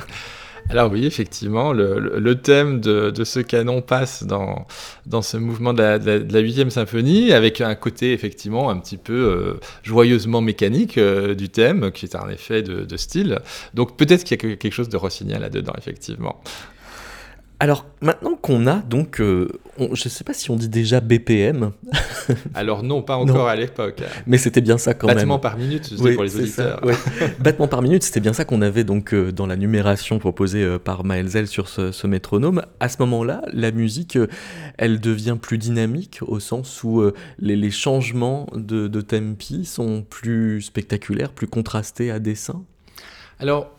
[0.68, 4.66] Alors oui, effectivement, le, thème de, ce canon passe dans,
[5.06, 9.60] dans ce mouvement de la, huitième symphonie, avec un côté effectivement un petit peu euh,
[9.82, 13.38] joyeusement mécanique euh, du thème, qui est un effet de, de style.
[13.72, 16.42] Donc peut-être qu'il y a quelque chose de Rossini là-dedans, effectivement.
[17.62, 19.46] Alors maintenant qu'on a donc, euh,
[19.78, 21.72] je ne sais pas si on dit déjà BPM.
[22.54, 24.02] Alors non, pas encore à l'époque.
[24.26, 25.16] Mais c'était bien ça quand même.
[25.16, 26.80] Battement par minute, je dis pour les auditeurs.
[27.38, 30.78] Battement par minute, c'était bien ça qu'on avait donc euh, dans la numération proposée euh,
[30.78, 32.62] par Maelzel sur ce, métronome.
[32.80, 34.18] À ce moment-là, la musique,
[34.78, 37.02] elle devient plus dynamique au sens où
[37.38, 42.62] les, changements de, de tempi sont plus spectaculaires, plus contrastés à dessin?
[43.38, 43.70] Alors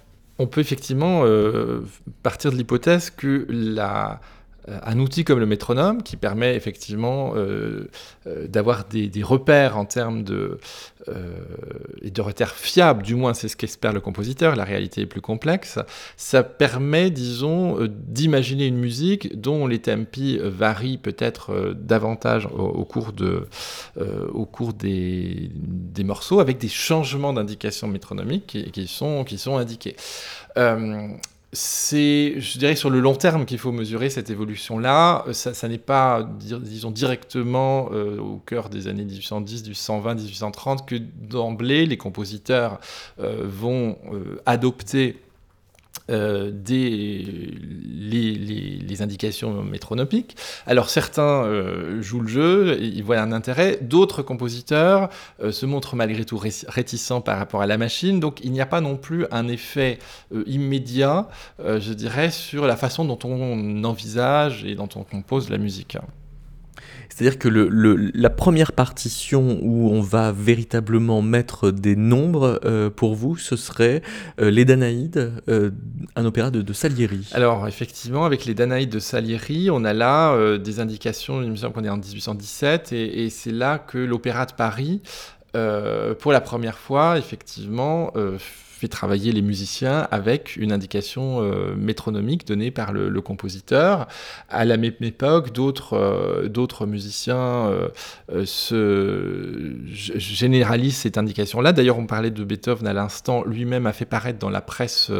[0.41, 1.81] on peut effectivement euh,
[2.23, 4.19] partir de l'hypothèse que la,
[4.67, 7.89] un outil comme le métronome, qui permet effectivement euh,
[8.27, 10.59] euh, d'avoir des, repères en termes de,
[12.01, 15.21] et de repères fiables, du moins c'est ce qu'espère le compositeur, la réalité est plus
[15.21, 15.79] complexe,
[16.15, 23.47] ça permet, disons, d'imaginer une musique dont les tempi varient peut-être davantage au, cours, de,
[24.31, 29.57] au cours des, des, morceaux, avec des changements d'indications métronomiques qui, qui, sont, qui sont
[29.57, 29.95] indiqués
[31.53, 35.25] c'est, je dirais, sur le long terme qu'il faut mesurer cette évolution-là.
[35.33, 41.85] Ça, n'est pas, disons, directement euh, au cœur des années 1810, 1820, 1830 que d'emblée
[41.85, 42.79] les compositeurs
[43.19, 45.17] euh, vont euh, adopter
[46.11, 47.25] des,
[48.11, 50.35] les, indications métronomiques.
[50.67, 51.45] Alors certains
[52.01, 55.09] jouent le jeu, ils voient un intérêt, d'autres compositeurs
[55.49, 58.81] se montrent malgré tout réticents par rapport à la machine, donc il n'y a pas
[58.81, 59.97] non plus un effet
[60.45, 65.97] immédiat, je dirais, sur la façon dont on envisage et dont on compose la musique.
[67.13, 73.35] C'est-à-dire que la première partition où on va véritablement mettre des nombres, euh, pour vous,
[73.35, 74.01] ce serait
[74.39, 75.71] euh, Les Danaïdes, euh,
[76.15, 77.27] un opéra de, Salieri.
[77.33, 81.73] Alors, effectivement, avec Les Danaïdes de Salieri, on a là des indications, il me semble
[81.73, 85.01] qu'on est en 1817, et, et c'est là que l'Opéra de Paris,
[85.51, 88.13] pour la première fois, effectivement,
[88.81, 94.07] fait travailler les musiciens avec une indication euh, métronomique donnée par le, compositeur.
[94.49, 97.89] À la même époque, d'autres euh, d'autres musiciens euh,
[98.45, 101.73] se généralisent cette indication-là.
[101.73, 103.43] D'ailleurs, on parlait de Beethoven à l'instant.
[103.45, 105.11] Lui-même a fait paraître dans la presse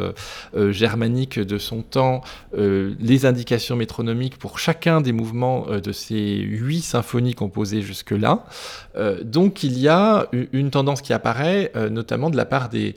[0.71, 2.21] germanique de son temps
[2.57, 8.45] les indications métronomiques pour chacun des mouvements de ces huit symphonies composées jusque-là.
[9.23, 12.95] donc, il y a une tendance qui apparaît, notamment de la part des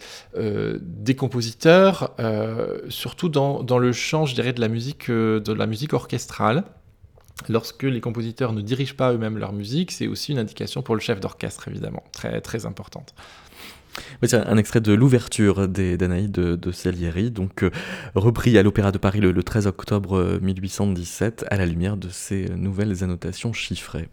[0.81, 5.53] des compositeurs, euh, surtout dans, dans, le champ, je dirais, de la musique, euh, de
[5.53, 6.65] la musique orchestrale.
[7.49, 11.01] Lorsque les compositeurs ne dirigent pas eux-mêmes leur musique, c'est aussi une indication pour le
[11.01, 13.15] chef d'orchestre, évidemment, très, très importante.
[14.23, 17.65] c'est un extrait de l'ouverture des Danaïdes de, Salieri, donc
[18.15, 22.49] repris à l'Opéra de Paris le, le, 13 octobre 1817, à la lumière de ces
[22.51, 24.09] nouvelles annotations chiffrées.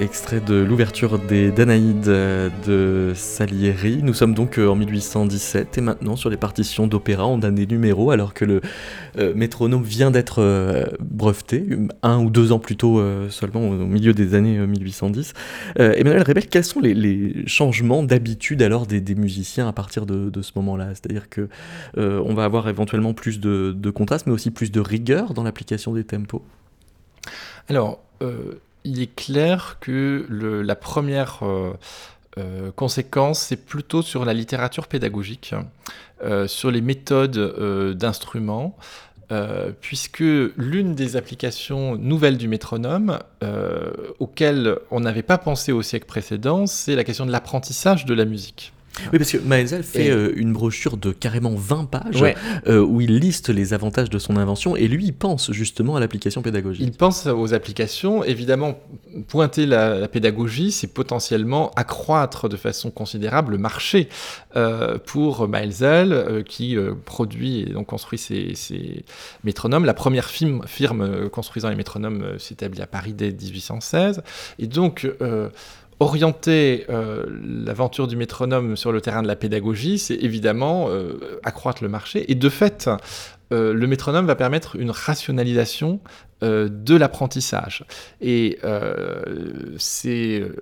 [0.00, 4.02] Extrait de l'ouverture des Danaïdes de Salieri.
[4.02, 8.10] Nous sommes donc en 1817 et maintenant sur les partitions d'opéra, on a des numéros
[8.10, 8.60] alors que le
[9.34, 11.66] métronome vient d'être breveté,
[12.02, 15.34] un ou deux ans plus tôt seulement au milieu des années 1810.
[15.76, 20.88] Emmanuel Rebel, quels sont les, changements d'habitude alors des, musiciens à partir de, ce moment-là?
[20.94, 21.48] C'est-à-dire que
[21.96, 25.92] on va avoir éventuellement plus de, de contraste, mais aussi plus de rigueur dans l'application
[25.92, 26.42] des tempos?
[27.68, 28.00] Alors,
[28.84, 31.72] il est clair que la première euh,
[32.38, 35.54] euh, conséquence, c'est plutôt sur la littérature pédagogique,
[36.22, 38.76] euh, sur les méthodes d'instruments.
[39.80, 40.24] puisque
[40.56, 43.20] l'une des applications nouvelles du métronome,
[44.18, 48.24] auxquelles on n'avait pas pensé au siècle précédent, c'est la question de l'apprentissage de la
[48.24, 48.72] musique.
[49.12, 52.24] Oui, parce que Maelzel fait euh, une brochure de carrément 20 pages
[52.66, 56.00] euh, où il liste les avantages de son invention et lui, il pense justement à
[56.00, 56.84] l'application pédagogique.
[56.84, 58.24] Il pense aux applications.
[58.24, 58.78] Évidemment,
[59.28, 64.08] pointer la, pédagogie, c'est potentiellement accroître de façon considérable le marché
[64.56, 69.04] euh, pour Maelzel qui produit et donc construit ses,
[69.44, 69.84] métronomes.
[69.84, 74.22] La première firme, firme construisant les métronomes s'établit à Paris dès 1816.
[74.58, 75.08] Et donc,
[76.00, 81.82] orienter euh, l'aventure du métronome sur le terrain de la pédagogie, c'est évidemment euh, accroître
[81.82, 82.30] le marché.
[82.32, 82.88] Et de fait,
[83.52, 86.00] euh, le métronome va permettre une rationalisation
[86.42, 87.84] euh, de l'apprentissage.
[88.22, 90.56] Et euh, c'est euh,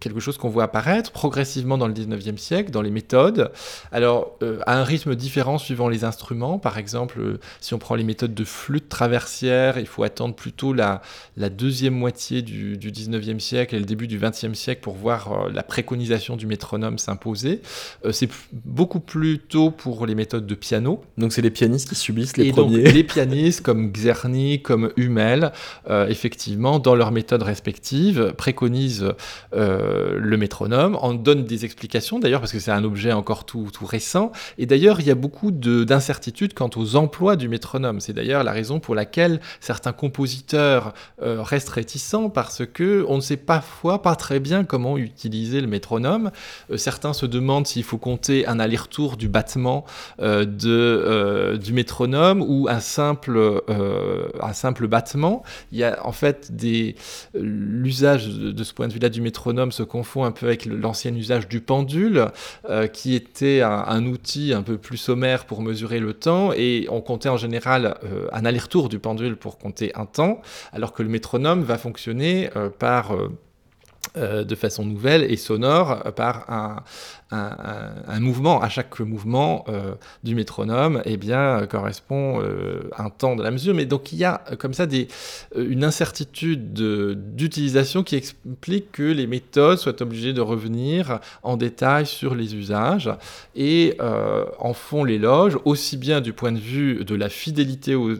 [0.00, 3.52] quelque chose qu'on voit apparaître progressivement dans le 19e siècle, dans les méthodes.
[3.92, 6.58] Alors, à un rythme différent suivant les instruments.
[6.58, 11.00] Par exemple, si on prend les méthodes de flûte traversière, il faut attendre plutôt la,
[11.36, 15.48] la deuxième moitié du, du 19e siècle et le début du 20e siècle pour voir
[15.48, 17.60] la préconisation du métronome s'imposer.
[18.10, 21.04] c'est beaucoup plus tôt pour les méthodes de piano.
[21.18, 22.82] Donc, c'est les pianistes qui subissent les et premiers.
[22.82, 24.90] Donc, les pianistes comme Czerny, comme
[25.88, 29.12] Euh, effectivement, dans leurs méthodes respectives, préconisent
[29.54, 33.68] euh, le métronome, en donnent des explications d'ailleurs, parce que c'est un objet encore tout,
[33.72, 34.32] tout récent.
[34.58, 38.00] Et d'ailleurs, il y a beaucoup d'incertitudes quant aux emplois du métronome.
[38.00, 43.20] C'est d'ailleurs la raison pour laquelle certains compositeurs euh, restent réticents, parce que on ne
[43.20, 46.30] sait parfois pas très bien comment utiliser le métronome.
[46.76, 49.84] certains se demandent s'il faut compter un aller-retour du battement
[50.18, 53.62] de, du métronome ou un simple,
[54.40, 55.09] un simple battement
[55.72, 56.94] il y a en fait des
[57.34, 61.48] l'usage de, ce point de vue-là du métronome se confond un peu avec l'ancien usage
[61.48, 62.26] du pendule,
[62.68, 67.00] euh, qui était un, outil un peu plus sommaire pour mesurer le temps, et on
[67.00, 70.40] comptait en général euh, un aller-retour du pendule pour compter un temps,
[70.72, 73.16] alors que le métronome va fonctionner euh, par
[74.16, 76.82] de façon nouvelle et sonore par un,
[77.32, 83.42] un, mouvement, à chaque mouvement euh, du métronome, eh bien, correspond euh, un temps de
[83.42, 83.74] la mesure.
[83.74, 85.08] Mais donc il y a euh, comme ça des,
[85.56, 92.34] une incertitude d'utilisation qui explique que les méthodes soient obligées de revenir en détail sur
[92.34, 93.10] les usages
[93.54, 93.96] et
[94.58, 98.14] en font l'éloge, aussi bien du point de vue de la fidélité aux,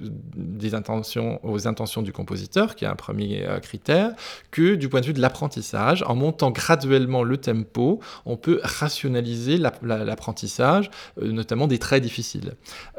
[0.72, 4.12] intentions, du compositeur, qui est un premier critère,
[4.50, 6.04] que du point de vue de l'apprentissage.
[6.06, 8.60] En montant graduellement le tempo, on peut
[9.00, 10.90] rationaliser l'apprentissage,
[11.20, 12.52] euh, notamment des traits difficiles.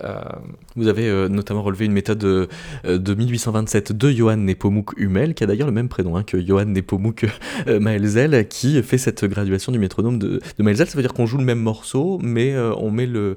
[0.03, 0.19] Euh,
[0.75, 2.47] Vous avez euh, notamment relevé une méthode de,
[2.85, 7.27] 1827 de Johann Nepomuk Hummel, qui a d'ailleurs le même prénom hein, que Johann Nepomuk
[7.67, 10.87] Maelzel, qui fait cette graduation du métronome de, de Maelzel.
[10.87, 13.35] Ça veut dire qu'on joue le même morceau, mais on met le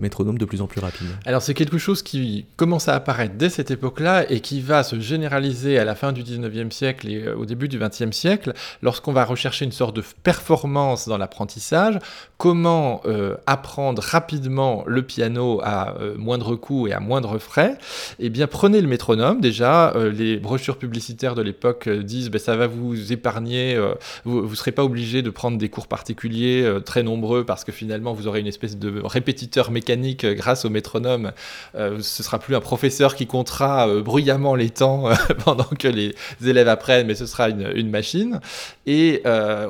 [0.00, 1.08] métronome de plus en plus rapide.
[1.26, 4.98] Alors c'est quelque chose qui commence à apparaître dès cette époque-là et qui va se
[5.00, 8.52] généraliser à la fin du 19e siècle et au début du 20e siècle,
[8.82, 11.98] lorsqu'on va rechercher une sorte de performance dans l'apprentissage
[12.38, 17.78] comment euh, apprendre rapidement le piano à euh, moindre coût et à moindre frais,
[18.18, 19.40] eh bien prenez le métronome.
[19.40, 23.78] Déjà, euh, les brochures publicitaires de l'époque disent ben, ça va vous épargner,
[24.24, 28.12] vous ne serez pas obligé de prendre des cours particuliers très nombreux parce que finalement
[28.12, 31.32] vous aurez une espèce de répétiteur mécanique grâce au métronome.
[31.74, 35.04] ce sera plus un professeur qui comptera bruyamment les temps
[35.44, 38.40] pendant que les élèves apprennent, mais ce sera une machine.
[38.86, 39.22] Et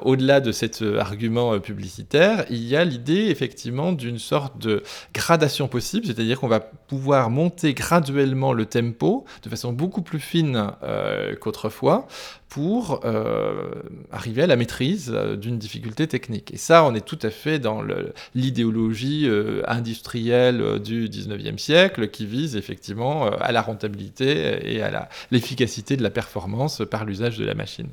[0.03, 4.83] au-delà de cet argument publicitaire, il y a l'idée effectivement d'une sorte de
[5.15, 10.73] gradation possible, c'est-à-dire qu'on va pouvoir monter graduellement le tempo de façon beaucoup plus fine
[10.83, 12.07] euh, qu'autrefois
[12.49, 13.71] pour euh,
[14.13, 16.53] arriver à la maîtrise euh, d'une difficulté technique.
[16.55, 17.83] Et ça, on est tout à fait dans
[18.35, 19.29] l'idéologie
[19.67, 26.11] industrielle du 19e siècle qui vise effectivement à la rentabilité et à l'efficacité de la
[26.11, 27.89] performance par l'usage de la machine.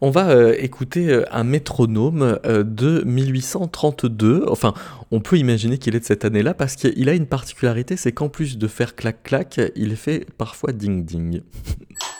[0.00, 4.44] On va euh, écouter euh, un métronome euh, de 1832.
[4.48, 4.74] Enfin,
[5.10, 8.28] on peut imaginer qu'il est de cette année-là parce qu'il a une particularité, c'est qu'en
[8.28, 11.40] plus de faire clac-clac, il fait parfois ding-ding.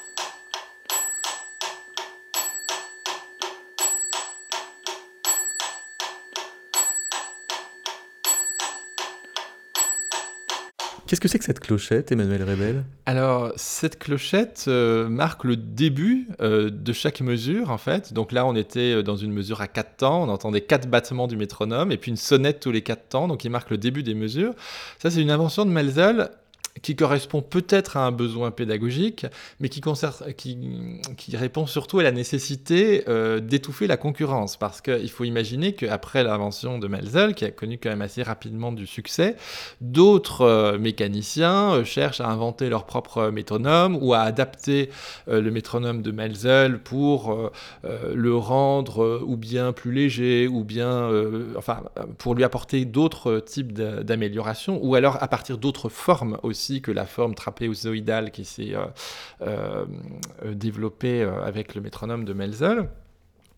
[11.07, 16.27] Qu'est-ce que c'est que cette clochette, Emmanuel Rebel Alors, cette clochette euh, marque le début
[16.41, 18.13] euh, de chaque mesure, en fait.
[18.13, 21.29] Donc là, on était euh, dans une mesure à quatre temps, on entendait quatre battements
[21.29, 24.03] du métronome, et puis une sonnette tous les quatre temps, donc il marque le début
[24.03, 24.55] des mesures.
[24.99, 26.29] Ça, c'est une invention de Melzel
[26.83, 29.27] qui correspond peut-être à un besoin pédagogique,
[29.61, 29.81] mais qui,
[30.37, 30.59] qui,
[31.17, 34.57] qui répond surtout à la nécessité euh, d'étouffer la concurrence.
[34.57, 38.73] Parce qu'il faut imaginer qu'après l'invention de Melzel, qui a connu quand même assez rapidement
[38.73, 39.37] du succès,
[39.81, 44.91] d'autres euh, mécaniciens euh, cherchent à inventer leur propre métronome ou à adapter
[45.27, 47.51] le métronome de Melzel pour
[47.85, 51.11] le rendre ou bien plus léger, ou bien,
[51.57, 51.83] enfin,
[52.19, 57.07] pour lui apporter d'autres types d'améliorations, ou alors à partir d'autres formes aussi que la
[57.07, 58.87] forme trapézoïdale qui s'est euh,
[59.43, 59.87] euh,
[60.55, 62.89] développée euh, avec le métronome de Melzel.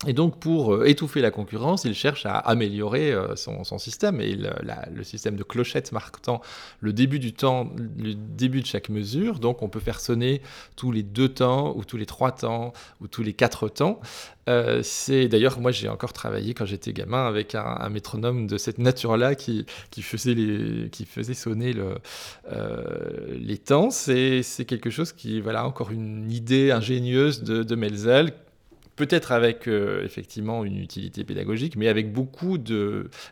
[0.07, 4.21] Et donc, pour étouffer la concurrence, il cherche à améliorer son, système.
[4.21, 6.41] Et le système de clochette marquant
[6.81, 9.41] le début du temps, le début de chaque mesure.
[9.41, 10.41] Donc, on peut faire sonner
[10.77, 14.01] tous les deux temps, ou tous les trois temps, ou tous les quatre temps.
[14.49, 18.79] Euh, c'est d'ailleurs, moi j'ai encore travaillé quand j'étais gamin avec un, métronome de cette
[18.79, 19.67] nature-là qui,
[20.01, 21.97] faisait qui faisait sonner le,
[22.51, 23.91] euh, les temps.
[23.91, 27.75] C'est quelque chose qui, voilà, encore une idée ingénieuse de, de
[28.99, 32.59] peut-être avec euh, effectivement une utilité pédagogique, mais avec beaucoup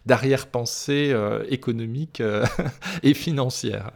[0.06, 2.46] d'arrière-pensée euh, économique euh,
[3.02, 3.90] et financière.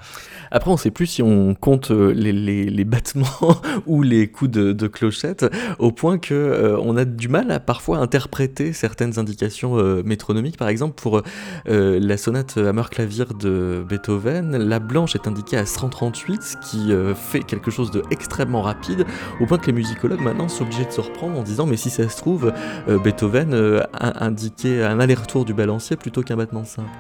[0.51, 3.27] Après, on ne sait plus si on compte les, les, battements
[3.87, 5.47] ou les coups de, clochette,
[5.79, 10.57] au point que on a du mal à parfois interpréter certaines indications métronomiques.
[10.57, 11.23] Par exemple, pour
[11.67, 17.71] la sonate Hammer-Clavier de Beethoven, la blanche est indiquée à 138, ce qui fait quelque
[17.71, 19.07] chose d'extrêmement rapide,
[19.41, 21.91] au point que les musicologues maintenant sont obligés de se reprendre en disant mais si
[21.91, 22.53] ça se trouve,
[22.89, 26.91] euh, Beethoven euh, a indiqué un aller-retour du balancier plutôt qu'un battement simple.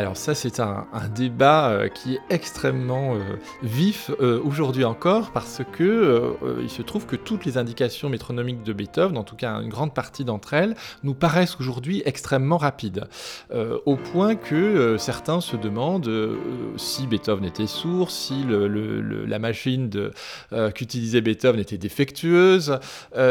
[0.00, 3.18] Alors ça, c'est un, débat euh, qui est extrêmement euh,
[3.62, 8.72] vif euh, aujourd'hui encore parce que il se trouve que toutes les indications métronomiques de
[8.72, 13.08] Beethoven, en tout cas une grande partie d'entre elles, nous paraissent aujourd'hui extrêmement rapides,
[13.84, 16.10] au point que certains se demandent
[16.76, 19.90] si Beethoven était sourd, si la machine
[20.74, 22.78] qu'utilisait Beethoven était défectueuse,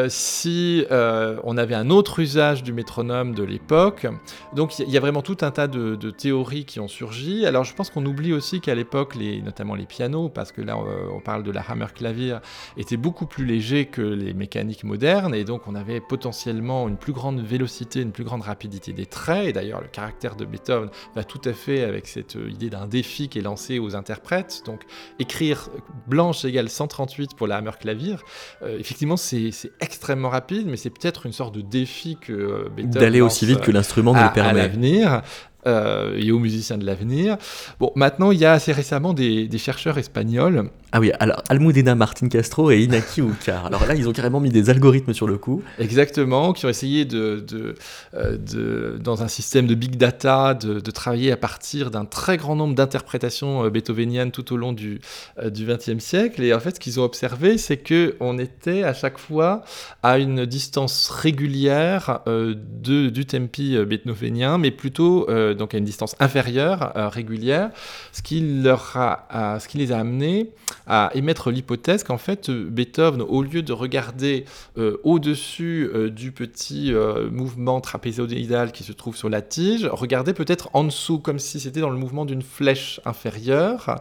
[0.10, 4.08] si on avait un autre usage du métronome de l'époque.
[4.54, 7.46] Donc il y, a vraiment tout un tas de théories qui ont surgi.
[7.46, 10.78] Alors je pense qu'on oublie aussi qu'à l'époque, les, notamment les pianos, parce que là
[10.78, 12.38] on, parle de la hammer clavier,
[12.78, 17.14] étaient beaucoup plus légers que les mécaniques modernes, et donc on avait potentiellement une plus
[17.14, 21.24] grande vélocité, une plus grande rapidité des traits, et d'ailleurs le caractère de Beethoven va
[21.24, 24.64] tout à fait avec cette euh, idée d'un défi qui est lancé aux interprètes.
[24.66, 24.82] Donc
[25.20, 25.70] écrire
[26.08, 28.16] blanche égale 138 pour la hammer clavier,
[28.62, 32.90] euh, effectivement c'est extrêmement rapide, mais c'est peut-être une sorte de défi que euh, Beethoven
[33.02, 34.50] d'aller aussi vite que l'instrument ne le permet.
[34.50, 35.22] À l'avenir.
[35.68, 37.38] Euh, et aux musiciens de l'avenir.
[37.82, 41.94] Bon, maintenant, il y a assez récemment des, des chercheurs espagnols ah oui, alors Almudena
[41.94, 43.68] Martin Castro et Inaki Ukar.
[43.68, 45.62] Alors là, ils ont carrément mis des algorithmes sur le coup.
[45.78, 47.76] Exactement, qui ont essayé de, de,
[48.16, 52.38] euh, de dans un système de big data, de, de travailler à partir d'un très
[52.38, 55.00] grand nombre d'interprétations euh, beethoveniennes tout au long du
[55.38, 56.42] euh, du XXe siècle.
[56.42, 59.62] Et en fait, ce qu'ils ont observé, c'est que on était à chaque fois
[60.02, 65.28] à une distance régulière de, du tempi beethovenien, mais plutôt
[65.58, 67.70] donc à une distance inférieure régulière,
[68.12, 70.52] ce qui leur a, ce qui les a amenés
[70.88, 74.46] à émettre l'hypothèse qu'en fait Beethoven, au lieu de regarder
[74.78, 80.34] euh, au-dessus euh, du petit euh, mouvement trapézoïdal qui se trouve sur la tige, regardait
[80.34, 84.00] peut-être en dessous, comme si c'était dans le mouvement d'une flèche inférieure.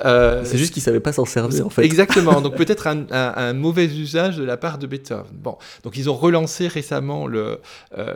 [0.00, 1.84] C'est juste qu'il savait pas s'en servir en fait.
[1.84, 5.24] Exactement, donc peut-être un, mauvais usage de la part de Beethoven.
[5.32, 7.60] Bon, donc ils ont relancé récemment le,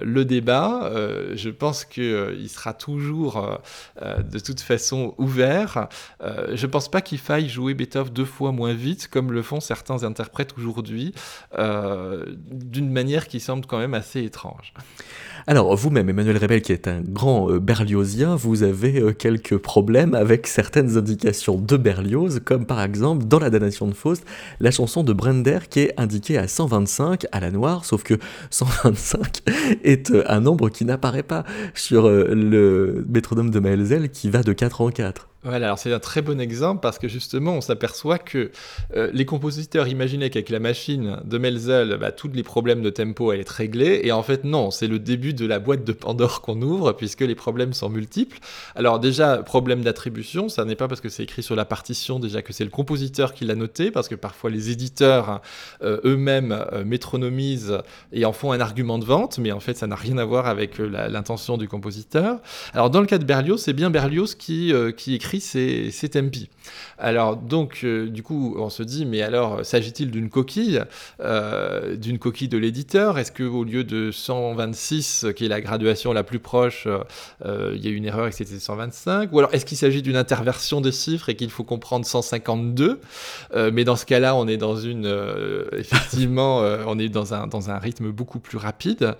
[0.01, 0.91] le débat.
[1.35, 3.59] je pense qu'il sera toujours
[3.99, 5.89] de toute façon ouvert.
[6.20, 10.05] je pense pas qu'il faille jouer Beethoven deux fois moins vite, comme le font certains
[10.05, 11.14] interprètes aujourd'hui,
[11.59, 14.73] euh, d'une manière qui semble quand même assez étrange.
[15.49, 20.14] Alors, vous-même, Emmanuel Rebel, qui est un grand euh, berliozien, vous avez euh, quelques problèmes
[20.14, 24.24] avec certaines indications de Berlioz, comme par exemple dans la damnation de Faust,
[24.61, 28.14] la chanson de Brender qui est indiquée à 125 à la noire, sauf que
[28.51, 29.43] 125
[29.82, 34.80] est un nombre qui n'apparaît pas sur le métronome de Maelzel qui va de 4
[34.80, 35.32] en 4.
[35.45, 38.53] Voilà, alors c'est un très bon exemple parce que justement on s'aperçoit que
[38.95, 43.32] euh, les compositeurs imaginaient qu'avec la machine de Melzel, bah, tous les problèmes de tempo
[43.32, 46.43] allaient être réglés et en fait non, c'est le début de la boîte de Pandore
[46.43, 48.38] qu'on ouvre puisque les problèmes sont multiples.
[48.76, 52.40] Alors déjà, problème d'attribution, ça n'est pas parce que c'est écrit sur la partition déjà
[52.40, 55.40] que c'est le compositeur qui l'a noté parce que parfois les éditeurs
[55.82, 57.78] euh, eux-mêmes euh, métronomisent
[58.12, 60.47] et en font un argument de vente, mais en fait ça n'a rien à voir
[60.47, 62.38] avec l'intention du compositeur.
[62.74, 64.72] Alors dans le cas de Berlioz, c'est bien Berlioz qui
[65.09, 66.49] écrit écrit ces, ces tempi.
[66.99, 70.83] Alors donc, du coup, on se dit, mais alors, s'agit-il d'une coquille,
[71.20, 73.18] d'une coquille de l'éditeur?
[73.18, 76.87] Est-ce qu'au lieu de 126, qui est la graduation la plus proche,
[77.45, 80.16] il y a une erreur et que c'était 125 Ou alors, est-ce qu'il s'agit d'une
[80.16, 83.01] interversion des chiffres et qu'il faut comprendre 152
[83.72, 85.12] Mais dans ce cas-là, on est dans une...
[85.72, 89.14] effectivement, on est dans un, dans un rythme beaucoup plus rapide.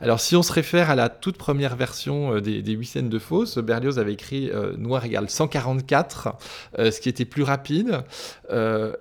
[0.00, 3.18] Alors, si on se réfère à la toute première version des, des huit scènes de
[3.18, 6.36] Fausse, Berlioz avait écrit noir égale 144,
[6.78, 8.02] ce qui était plus rapide.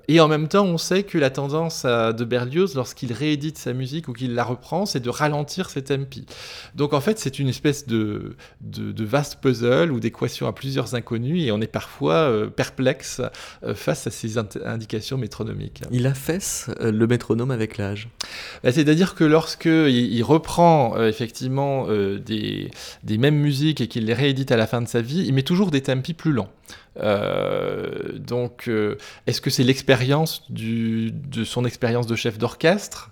[0.08, 4.08] et en même temps, on sait que la tendance de Berlioz, lorsqu'il réédite sa musique
[4.08, 6.26] ou qu'il la reprend, c'est de ralentir ses tempi.
[6.76, 11.46] Donc en fait, c'est une espèce de, de, vaste puzzle ou d'équation à plusieurs inconnus
[11.46, 13.22] et on est parfois euh, perplexe
[13.64, 15.82] euh, face à ces indications métronomiques.
[15.92, 18.10] Il affaisse euh, le métronome avec l'âge.
[18.64, 22.72] Bah, c'est-à-dire que lorsque il, reprend effectivement des,
[23.04, 25.44] des mêmes musiques et qu'il les réédite à la fin de sa vie, il met
[25.44, 26.43] toujours des tempi plus lents.
[26.98, 33.12] Euh, donc, euh, est-ce que c'est l'expérience de son expérience de chef d'orchestre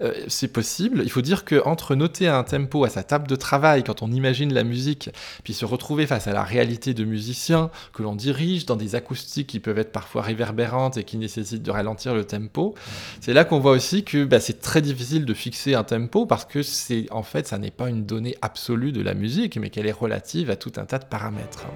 [0.00, 1.02] euh, c'est possible.
[1.04, 4.10] Il faut dire que entre noter un tempo à sa table de travail quand on
[4.10, 5.10] imagine la musique,
[5.44, 9.46] puis se retrouver face à la réalité de musiciens que l'on dirige dans des acoustiques
[9.46, 12.74] qui peuvent être parfois réverbérantes et qui nécessitent de ralentir le tempo,
[13.20, 16.44] c'est là qu'on voit aussi que bah, c'est très difficile de fixer un tempo parce
[16.44, 19.86] que c'est en fait ça n'est pas une donnée absolue de la musique, mais qu'elle
[19.86, 21.66] est relative à tout un tas de paramètres.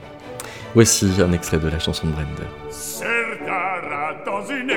[0.74, 2.42] Voici un extrait de la chanson de Brenda.
[2.70, 4.70] Certara dans une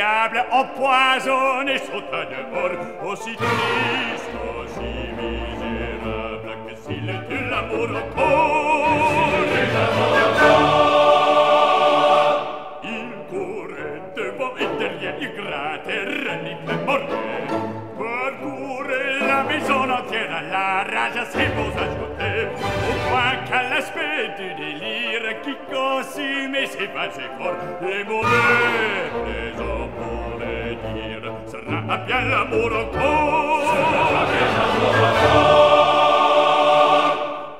[0.00, 8.40] diable empoisonné saute à dehors, aussi triste, aussi misérable que s'il était l'amour encore.
[12.82, 17.48] Il courait devant et derrière, il grattait, renit et mordait,
[17.98, 24.48] parcourait la maison entière à la rage à ses beaux ajoutés point qu'à l'aspect du
[24.54, 32.70] délire qui consumait ses vases efforts, les mauvais plaisants pour les dire, sera bien l'amour
[32.82, 33.62] encore.
[33.70, 35.60] Sera bien l'amour encore.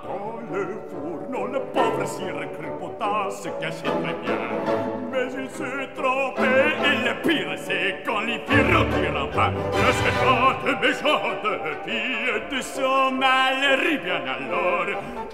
[0.07, 6.43] Dans le fourneau, le pauvre sire crépota se cachait très bien mais il se trompé
[6.43, 11.49] Et le pire c'est quand les filles retirent pas Le séchante méchante
[11.85, 14.87] fille de son mal rit bien alors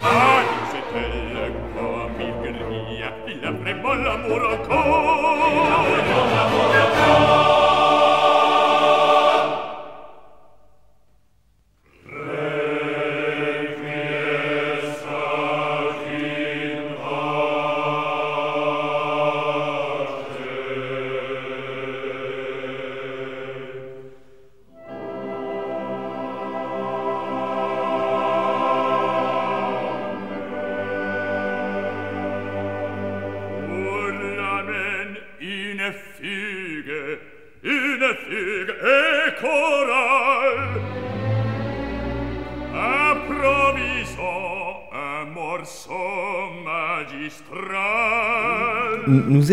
[0.03, 7.65] Ah c'est-elle comme il grille Il a vraiment l'amour encore Il a vraiment l'amour encore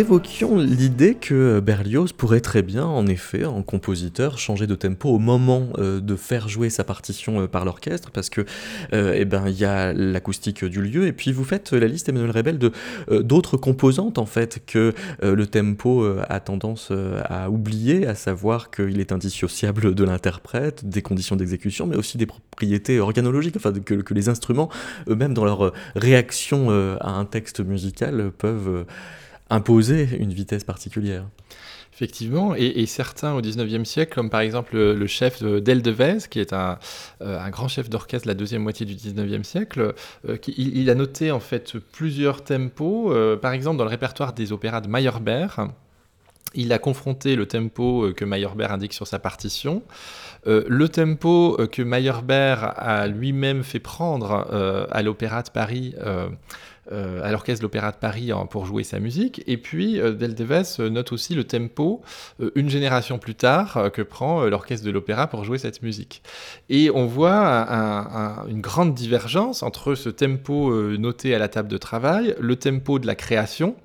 [0.04, 5.18] évoquions l'idée que Berlioz pourrait très bien, en effet, en compositeur, changer de tempo au
[5.18, 8.41] moment euh, de faire jouer sa partition euh, par l'orchestre, parce que,
[8.91, 12.10] euh, eh ben, il y a l'acoustique du lieu, et puis vous faites la liste,
[12.10, 12.74] Emmanuel Rebel, de
[13.22, 16.91] d'autres composantes en fait que le tempo a tendance
[17.26, 22.26] à oublier, à savoir qu'il est indissociable de l'interprète, des conditions d'exécution, mais aussi des
[22.26, 24.70] propriétés organologiques, enfin que, que les instruments
[25.08, 28.86] eux-mêmes dans leur réaction à un texte musical peuvent
[29.50, 31.26] imposer une vitesse particulière.
[31.94, 36.80] Effectivement, et, certains au XIXe siècle, comme par exemple le, chef Deldevez, qui est un,
[37.22, 39.94] euh, un grand chef d'orchestre de la deuxième moitié du XIXe siècle,
[40.28, 44.34] euh, qui, il, a noté en fait plusieurs tempos, euh, par exemple dans le répertoire
[44.34, 45.68] des opéras de Meyerbeer,
[46.56, 49.82] il a confronté le tempo que Meyerbeer indique sur sa partition,
[50.46, 55.96] le tempo que Meyerbeer a lui-même fait prendre à l'Opéra de Paris
[56.92, 59.44] à l'Orchestre de l'Opéra de Paris pour jouer sa musique.
[59.48, 62.02] Et puis, euh, Deldeves note aussi le tempo
[62.42, 66.22] euh, une génération plus tard que prend l'Orchestre de l'Opéra pour jouer cette musique.
[66.70, 67.68] Et on voit
[68.50, 73.08] une grande divergence entre ce tempo noté à la table de travail, le tempo de
[73.08, 73.76] la création,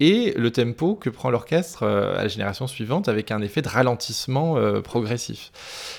[0.00, 4.56] et le tempo que prend l'orchestre à la génération suivante avec un effet de ralentissement
[4.82, 5.52] progressif.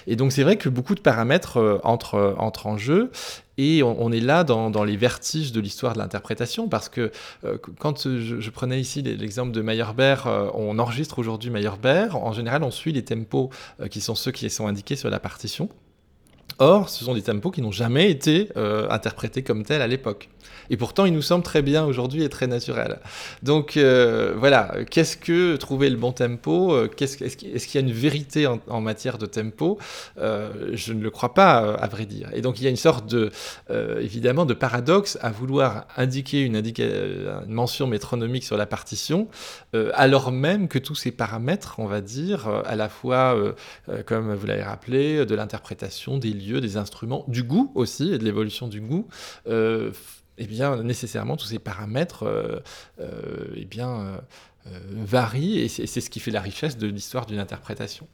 [0.06, 3.12] Et donc c'est vrai que beaucoup de paramètres entrent, entrent en jeu
[3.58, 7.12] et on, est là dans, les vertiges de l'histoire de l'interprétation, parce que
[7.44, 12.64] euh, quand je, prenais ici l'exemple de Meyerbeer, euh, on enregistre aujourd'hui Meyerbeer, en général
[12.64, 15.70] on suit les tempos euh, qui sont ceux qui sont indiqués sur la partition.
[16.60, 18.50] Or, ce sont des tempos qui n'ont jamais été
[18.90, 20.30] interprétés comme tels à l'époque.
[20.70, 23.00] Et pourtant, il nous semble très bien aujourd'hui et très naturel.
[23.44, 27.94] Donc euh, voilà, qu'est-ce que trouver le bon tempo euh, Est-ce qu'il y a une
[27.94, 29.78] vérité en, matière de tempo
[30.18, 32.30] euh, Je ne le crois pas, à vrai dire.
[32.34, 33.32] Et donc il y a une sorte de,
[34.00, 39.28] évidemment, de paradoxe à vouloir indiquer une, une mention métronomique sur la partition,
[39.94, 43.36] alors même que tous ces paramètres, on va dire, à la fois,
[44.06, 48.24] comme vous l'avez rappelé, de l'interprétation, des lieux, des instruments, du goût aussi, et de
[48.24, 49.08] l'évolution du goût,
[50.38, 52.60] eh bien, nécessairement, tous ces paramètres euh,
[53.00, 54.18] euh, eh euh,
[54.92, 58.08] varient, et c'est ce qui fait la richesse de l'histoire d'une interprétation.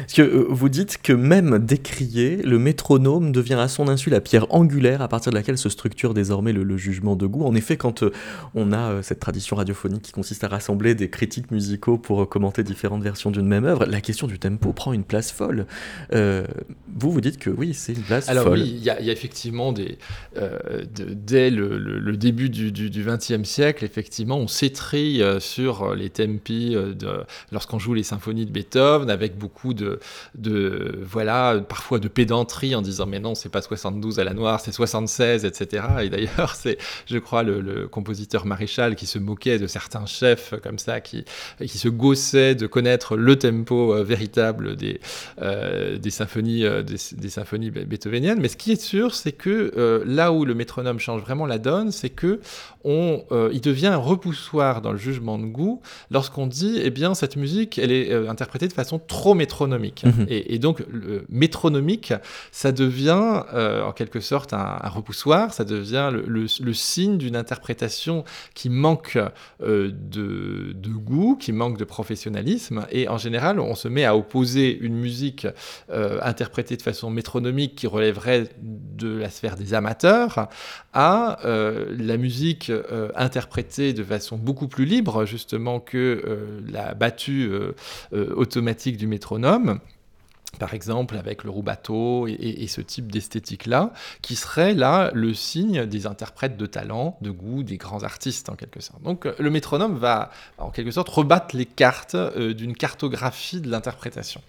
[0.00, 4.20] Parce que euh, vous dites que même décrié, le métronome devient à son insu la
[4.20, 7.44] pierre angulaire à partir de laquelle se structure désormais le, jugement de goût.
[7.44, 8.12] En effet, quand euh,
[8.54, 12.62] on a euh, cette tradition radiophonique qui consiste à rassembler des critiques musicaux pour commenter
[12.62, 15.66] différentes versions d'une même œuvre, la question du tempo prend une place folle.
[16.12, 18.54] vous, vous dites que oui, c'est une place Alors, folle.
[18.54, 19.98] Alors oui, il y, a effectivement des...
[20.94, 26.76] dès le, début du XXe siècle, effectivement, on s'étrie sur les tempi
[27.52, 29.98] lorsqu'on joue les symphonies de Beethoven avec beaucoup de,
[31.02, 34.72] voilà, parfois de pédanterie en disant mais non, c'est pas 72 à la noire, c'est
[34.72, 35.84] 76, etc.
[36.02, 40.78] Et d'ailleurs, c'est, je crois, le, compositeur Maréchal qui se moquait de certains chefs comme
[40.78, 41.24] ça, qui,
[41.60, 45.00] qui se gaussait de connaître le tempo euh, véritable des,
[45.40, 48.40] euh, des symphonies, euh, des, symphonies beethoveniennes.
[48.40, 51.90] Mais ce qui est sûr, c'est que là où le métronome change vraiment la donne,
[51.90, 52.40] c'est que
[52.84, 57.36] on, il devient un repoussoir dans le jugement de goût lorsqu'on dit, eh bien, cette
[57.36, 60.04] musique, elle est interprétée de façon trop métronomique.
[60.04, 60.26] Mhm.
[60.28, 62.14] Et, donc, le métronomique,
[62.50, 68.24] ça devient euh, en quelque sorte un, repoussoir, ça devient le, signe d'une interprétation
[68.54, 69.18] qui manque
[69.62, 72.86] euh, de, goût, qui manque de professionnalisme.
[72.90, 75.46] Et en général, on se met à opposer une musique
[75.90, 80.48] euh, interprétée de façon métronomique qui relèverait de la sphère des amateurs
[80.94, 82.70] à la musique
[83.16, 86.22] interprétée de façon beaucoup plus libre, justement, que
[86.70, 87.50] la battue
[88.12, 89.08] automatique du
[90.58, 96.06] par exemple avec le roubateau et, ce type d'esthétique-là, qui serait là le signe des
[96.06, 99.02] interprètes de talent, de goût, des grands artistes en quelque sorte.
[99.02, 104.40] Donc le métronome va en quelque sorte rebattre les cartes euh, d'une cartographie de l'interprétation.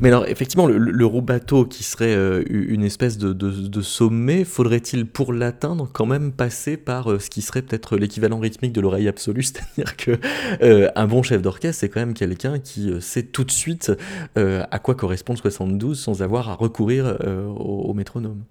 [0.00, 5.06] Mais alors, effectivement, le, le bateau qui serait euh, une espèce de, de, sommet, faudrait-il
[5.06, 9.08] pour l'atteindre quand même passer par euh, ce qui serait peut-être l'équivalent rythmique de l'oreille
[9.08, 10.18] absolue, c'est-à-dire que
[10.62, 13.92] euh, un bon chef d'orchestre, c'est quand même quelqu'un qui sait tout de suite
[14.36, 17.18] à quoi correspond le 72 sans avoir à recourir
[17.58, 18.42] au, métronome.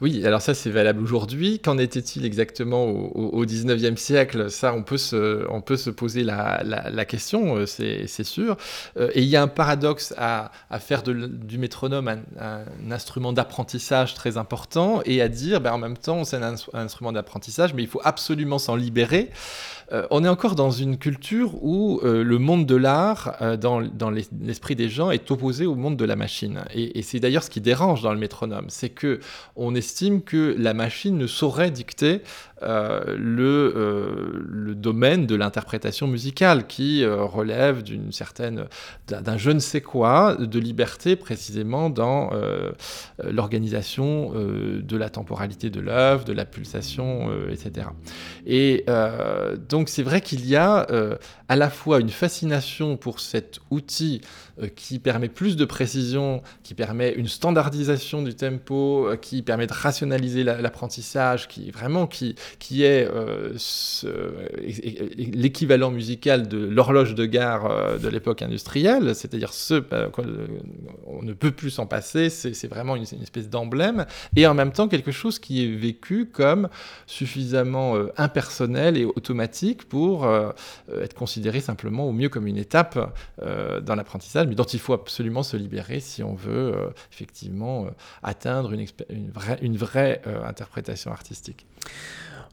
[0.00, 1.60] Oui, alors ça c'est valable aujourd'hui.
[1.60, 4.50] Qu'en était-il exactement au, 19e siècle?
[4.50, 8.56] Ça, on peut se, on peut se poser la, la question, c'est sûr.
[8.98, 14.36] et il y a un paradoxe à à faire du métronome un, instrument d'apprentissage très
[14.36, 18.00] important et à dire, ben, en même temps, c'est un, instrument d'apprentissage, mais il faut
[18.04, 19.30] absolument s'en libérer.
[19.92, 23.80] Euh, on est encore dans une culture où euh, le monde de l'art, euh, dans,
[24.40, 26.64] l'esprit des gens, est opposé au monde de la machine.
[26.74, 29.20] Et, c'est d'ailleurs ce qui dérange dans le métronome, c'est que
[29.54, 32.22] on estime que la machine ne saurait dicter
[32.62, 38.64] le, le, domaine de l'interprétation musicale qui relève d'une certaine,
[39.08, 42.30] d'un je ne sais quoi, de liberté précisément dans
[43.22, 47.88] l'organisation de la temporalité de l'œuvre, de la pulsation, etc.
[48.46, 48.84] Et
[49.76, 51.16] donc c'est vrai qu'il y a euh,
[51.48, 54.20] à la fois une fascination pour cet outil
[54.62, 59.66] euh, qui permet plus de précision, qui permet une standardisation du tempo, euh, qui permet
[59.66, 63.08] de rationaliser l'apprentissage, qui vraiment qui, qui est
[65.16, 69.82] l'équivalent musical de l'horloge de gare de l'époque industrielle, c'est-à-dire ce
[71.06, 74.72] on ne peut plus s'en passer, c'est vraiment une, une espèce d'emblème, et en même
[74.72, 76.68] temps quelque chose qui est vécu comme
[77.06, 80.50] suffisamment impersonnel et automatique pour euh,
[81.02, 82.98] être considéré simplement au mieux comme une étape
[83.42, 87.86] euh, dans l'apprentissage, mais dont il faut absolument se libérer si on veut euh, effectivement
[88.22, 91.66] atteindre une, vraie, une vraie interprétation artistique.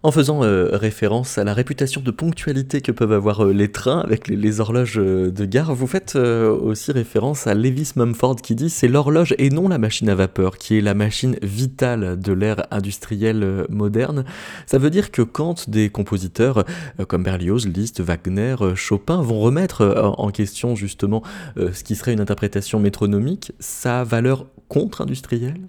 [0.04, 4.02] En faisant euh, référence à la réputation de ponctualité que peuvent avoir euh, les trains
[4.02, 8.70] avec les, horloges euh, de gare, vous faites aussi référence à Lewis Mumford qui dit
[8.70, 12.66] c'est l'horloge et non la machine à vapeur qui est la machine vitale de l'ère
[12.70, 14.26] industrielle moderne.
[14.66, 16.66] Ça veut dire que quand des compositeurs
[17.08, 21.24] comme Berlioz, Liszt, Wagner, Chopin vont remettre en question justement
[21.56, 25.62] ce qui serait une interprétation métronomique, sa valeur contre-industrielle?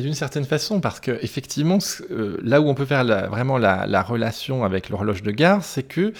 [0.00, 1.78] D'une certaine façon, parce que effectivement,
[2.10, 6.12] euh, là où on peut faire vraiment la, relation avec l'horloge de gare, c'est que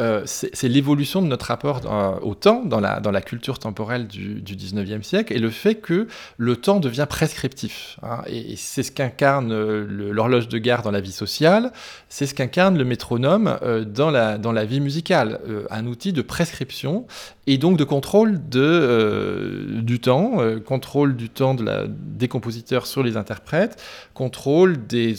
[0.00, 4.56] euh, c'est l'évolution de notre rapport euh, au temps dans la, culture temporelle du, du
[4.56, 7.98] 19e siècle et le fait que le temps devient prescriptif.
[8.02, 11.72] Hein, et, c'est ce qu'incarne l'horloge de gare dans la vie sociale,
[12.08, 15.40] c'est ce qu'incarne le métronome dans, la, vie musicale,
[15.70, 17.06] un outil de prescription
[17.46, 22.86] et donc de contrôle euh, du temps, euh, contrôle du temps de la, des compositeurs
[22.86, 23.82] sur les interprètes,
[24.14, 25.16] contrôle des,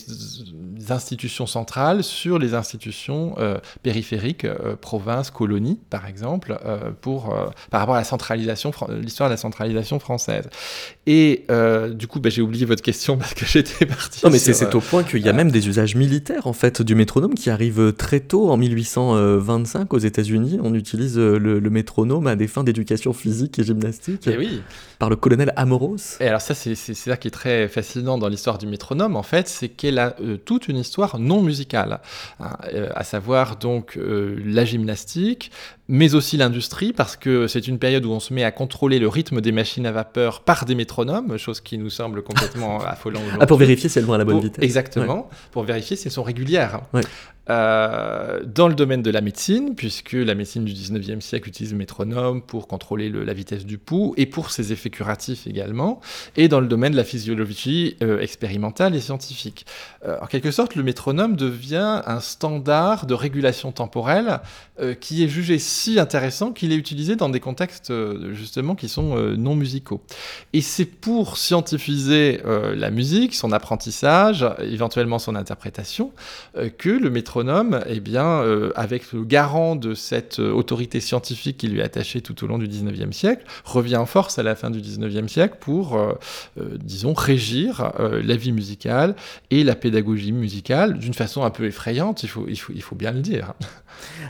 [0.88, 4.46] institutions centrales sur les institutions euh, périphériques,
[4.82, 6.60] provinces, colonies, par exemple,
[7.02, 7.36] pour,
[7.72, 10.48] par rapport à la centralisation, l'histoire de la centralisation française.
[11.08, 11.46] Et
[11.94, 14.22] du coup, bah, j'ai oublié votre question parce que j'étais parti.
[14.24, 16.94] Non, mais c'est au point qu'il y a même des usages militaires en fait du
[16.94, 20.60] métronome qui arrivent très tôt en 1825 aux États-Unis.
[20.62, 24.62] On utilise le métronome à des fins d'éducation physique et gymnastique et oui.
[25.00, 26.20] par le colonel Amoros.
[26.20, 29.48] Et alors ça, c'est ça qui est très fascinant dans l'histoire du métronome, en fait,
[29.48, 32.00] c'est qu'elle a euh, toute une histoire non musicale,
[32.40, 35.52] hein, euh, à savoir donc euh, la gymnastique,
[35.88, 39.08] mais aussi l'industrie, parce que c'est une période où on se met à contrôler le
[39.08, 43.46] rythme des machines à vapeur par des métronomes, chose qui nous semble complètement affolant Ah,
[43.46, 44.64] pour vérifier si elles vont à la bonne vitesse.
[44.64, 46.82] Exactement, pour vérifier si elles sont régulières.
[47.48, 51.78] Euh, dans le domaine de la médecine, puisque la médecine du 19e siècle utilise le
[51.78, 56.02] métronome pour contrôler la vitesse du pouls et pour ses effets curatifs également,
[56.38, 59.68] et dans le domaine de la physiologie euh, expérimentale et scientifique.
[60.06, 64.40] Euh, en quelque sorte, le métronome devient un standard de régulation temporelle
[65.00, 67.92] qui est jugé si intéressant qu'il est utilisé dans des contextes
[68.32, 70.02] justement qui sont non musicaux.
[70.54, 76.12] Et c'est pour scientifiser la musique, son apprentissage, éventuellement son interprétation,
[76.78, 81.68] que le métronome eh bien, euh, avec le garant de cette euh, autorité scientifique qui
[81.68, 84.70] lui est attachée tout au long du 19e siècle, revient en force à la fin
[84.70, 86.14] du 19e siècle pour, euh,
[86.78, 89.16] disons, régir la vie musicale
[89.52, 92.96] et la pédagogie musicale d'une façon un peu effrayante, il faut, il faut, il faut
[92.96, 93.54] bien le dire.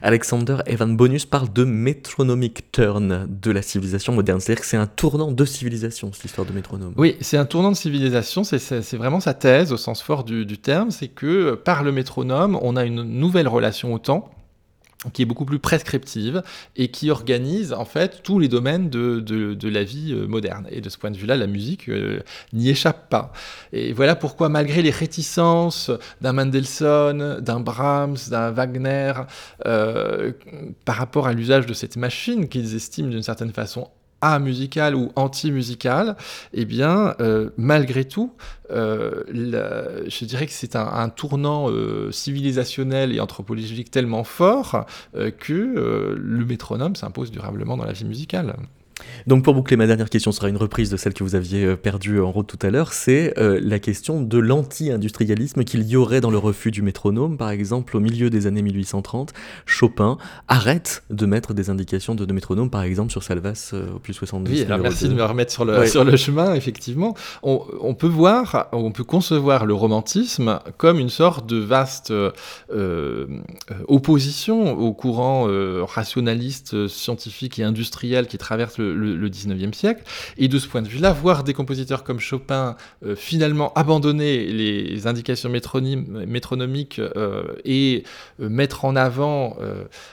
[0.02, 4.88] Alexander Evan Bonus parle de metronomic turn de la civilisation moderne, c'est-à-dire que c'est un
[4.88, 6.94] tournant de civilisation, cette histoire de métronome.
[6.98, 10.58] Oui, c'est un tournant de civilisation, c'est vraiment sa thèse au sens fort du, du
[10.58, 14.30] terme, c'est que par le métronome, on a une nouvelle relation au temps
[15.14, 16.44] qui est beaucoup plus prescriptive
[16.76, 20.68] et qui organise en fait tous les domaines de, de, la vie euh, moderne.
[20.72, 22.20] Et de ce point de vue-là, la musique euh,
[22.54, 23.32] n'y échappe pas.
[23.74, 25.92] Et voilà pourquoi, malgré les réticences
[26.22, 29.14] d'un Mendelssohn, d'un Brahms, d'un Wagner,
[29.66, 30.32] euh,
[30.86, 33.90] par rapport à l'usage de cette machine qu'ils estiment d'une certaine façon
[34.40, 36.16] musical ou anti-musical,
[36.54, 38.34] eh bien, euh, malgré tout,
[38.72, 44.86] euh, je dirais que c'est un, tournant euh, civilisationnel et anthropologique tellement fort
[45.40, 48.56] que le métronome s'impose durablement dans la vie musicale.
[49.28, 51.76] Donc pour boucler, ma dernière question sera une reprise de celle que vous aviez euh,
[51.76, 56.22] perdue en route tout à l'heure, c'est euh, la question de l'anti-industrialisme qu'il y aurait
[56.22, 57.38] dans le refus du métronome.
[57.38, 59.34] Par exemple, au milieu des années 1830,
[59.66, 60.18] Chopin
[60.48, 64.52] arrête de mettre des indications de, métronome, par exemple sur Salvas euh, au plus 70.
[64.52, 67.16] Oui, alors merci de me remettre sur le, sur le chemin, effectivement.
[67.44, 72.14] On, peut voir, on peut concevoir le romantisme comme une sorte de vaste
[73.88, 75.48] opposition au courant
[75.86, 80.04] rationaliste, scientifique et industriel qui traverse le le, 19e siècle.
[80.38, 82.76] Et de ce point de vue-là, voir des compositeurs comme Chopin
[83.06, 88.04] euh, finalement abandonner les indications métronomiques euh, et
[88.40, 89.58] euh, mettre en avant,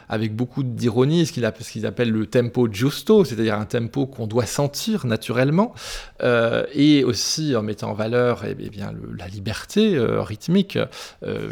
[0.08, 5.06] avec beaucoup d'ironie, ce qu'ils appellent le tempo giusto, c'est-à-dire un tempo qu'on doit sentir
[5.06, 5.74] naturellement,
[6.22, 10.78] et aussi en mettant en valeur eh, eh bien, la liberté rythmique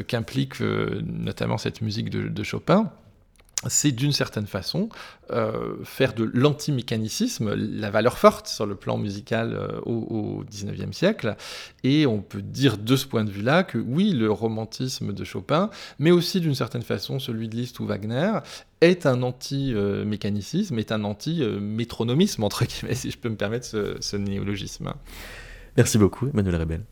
[0.06, 2.90] qu'implique notamment cette musique de Chopin
[3.68, 4.88] c'est d'une certaine façon
[5.30, 11.36] euh, faire de l'antimécanicisme la valeur forte sur le plan musical euh, au, XIXe siècle.
[11.84, 15.70] Et on peut dire de ce point de vue-là que oui, le romantisme de Chopin,
[15.98, 18.32] mais aussi d'une certaine façon celui de Liszt ou Wagner,
[18.80, 24.16] est un anti-mécanicisme, est un anti-métronomisme, entre guillemets, si je peux me permettre ce, ce
[24.16, 24.94] néologisme.
[25.76, 26.82] Merci beaucoup, Emmanuel Rebel.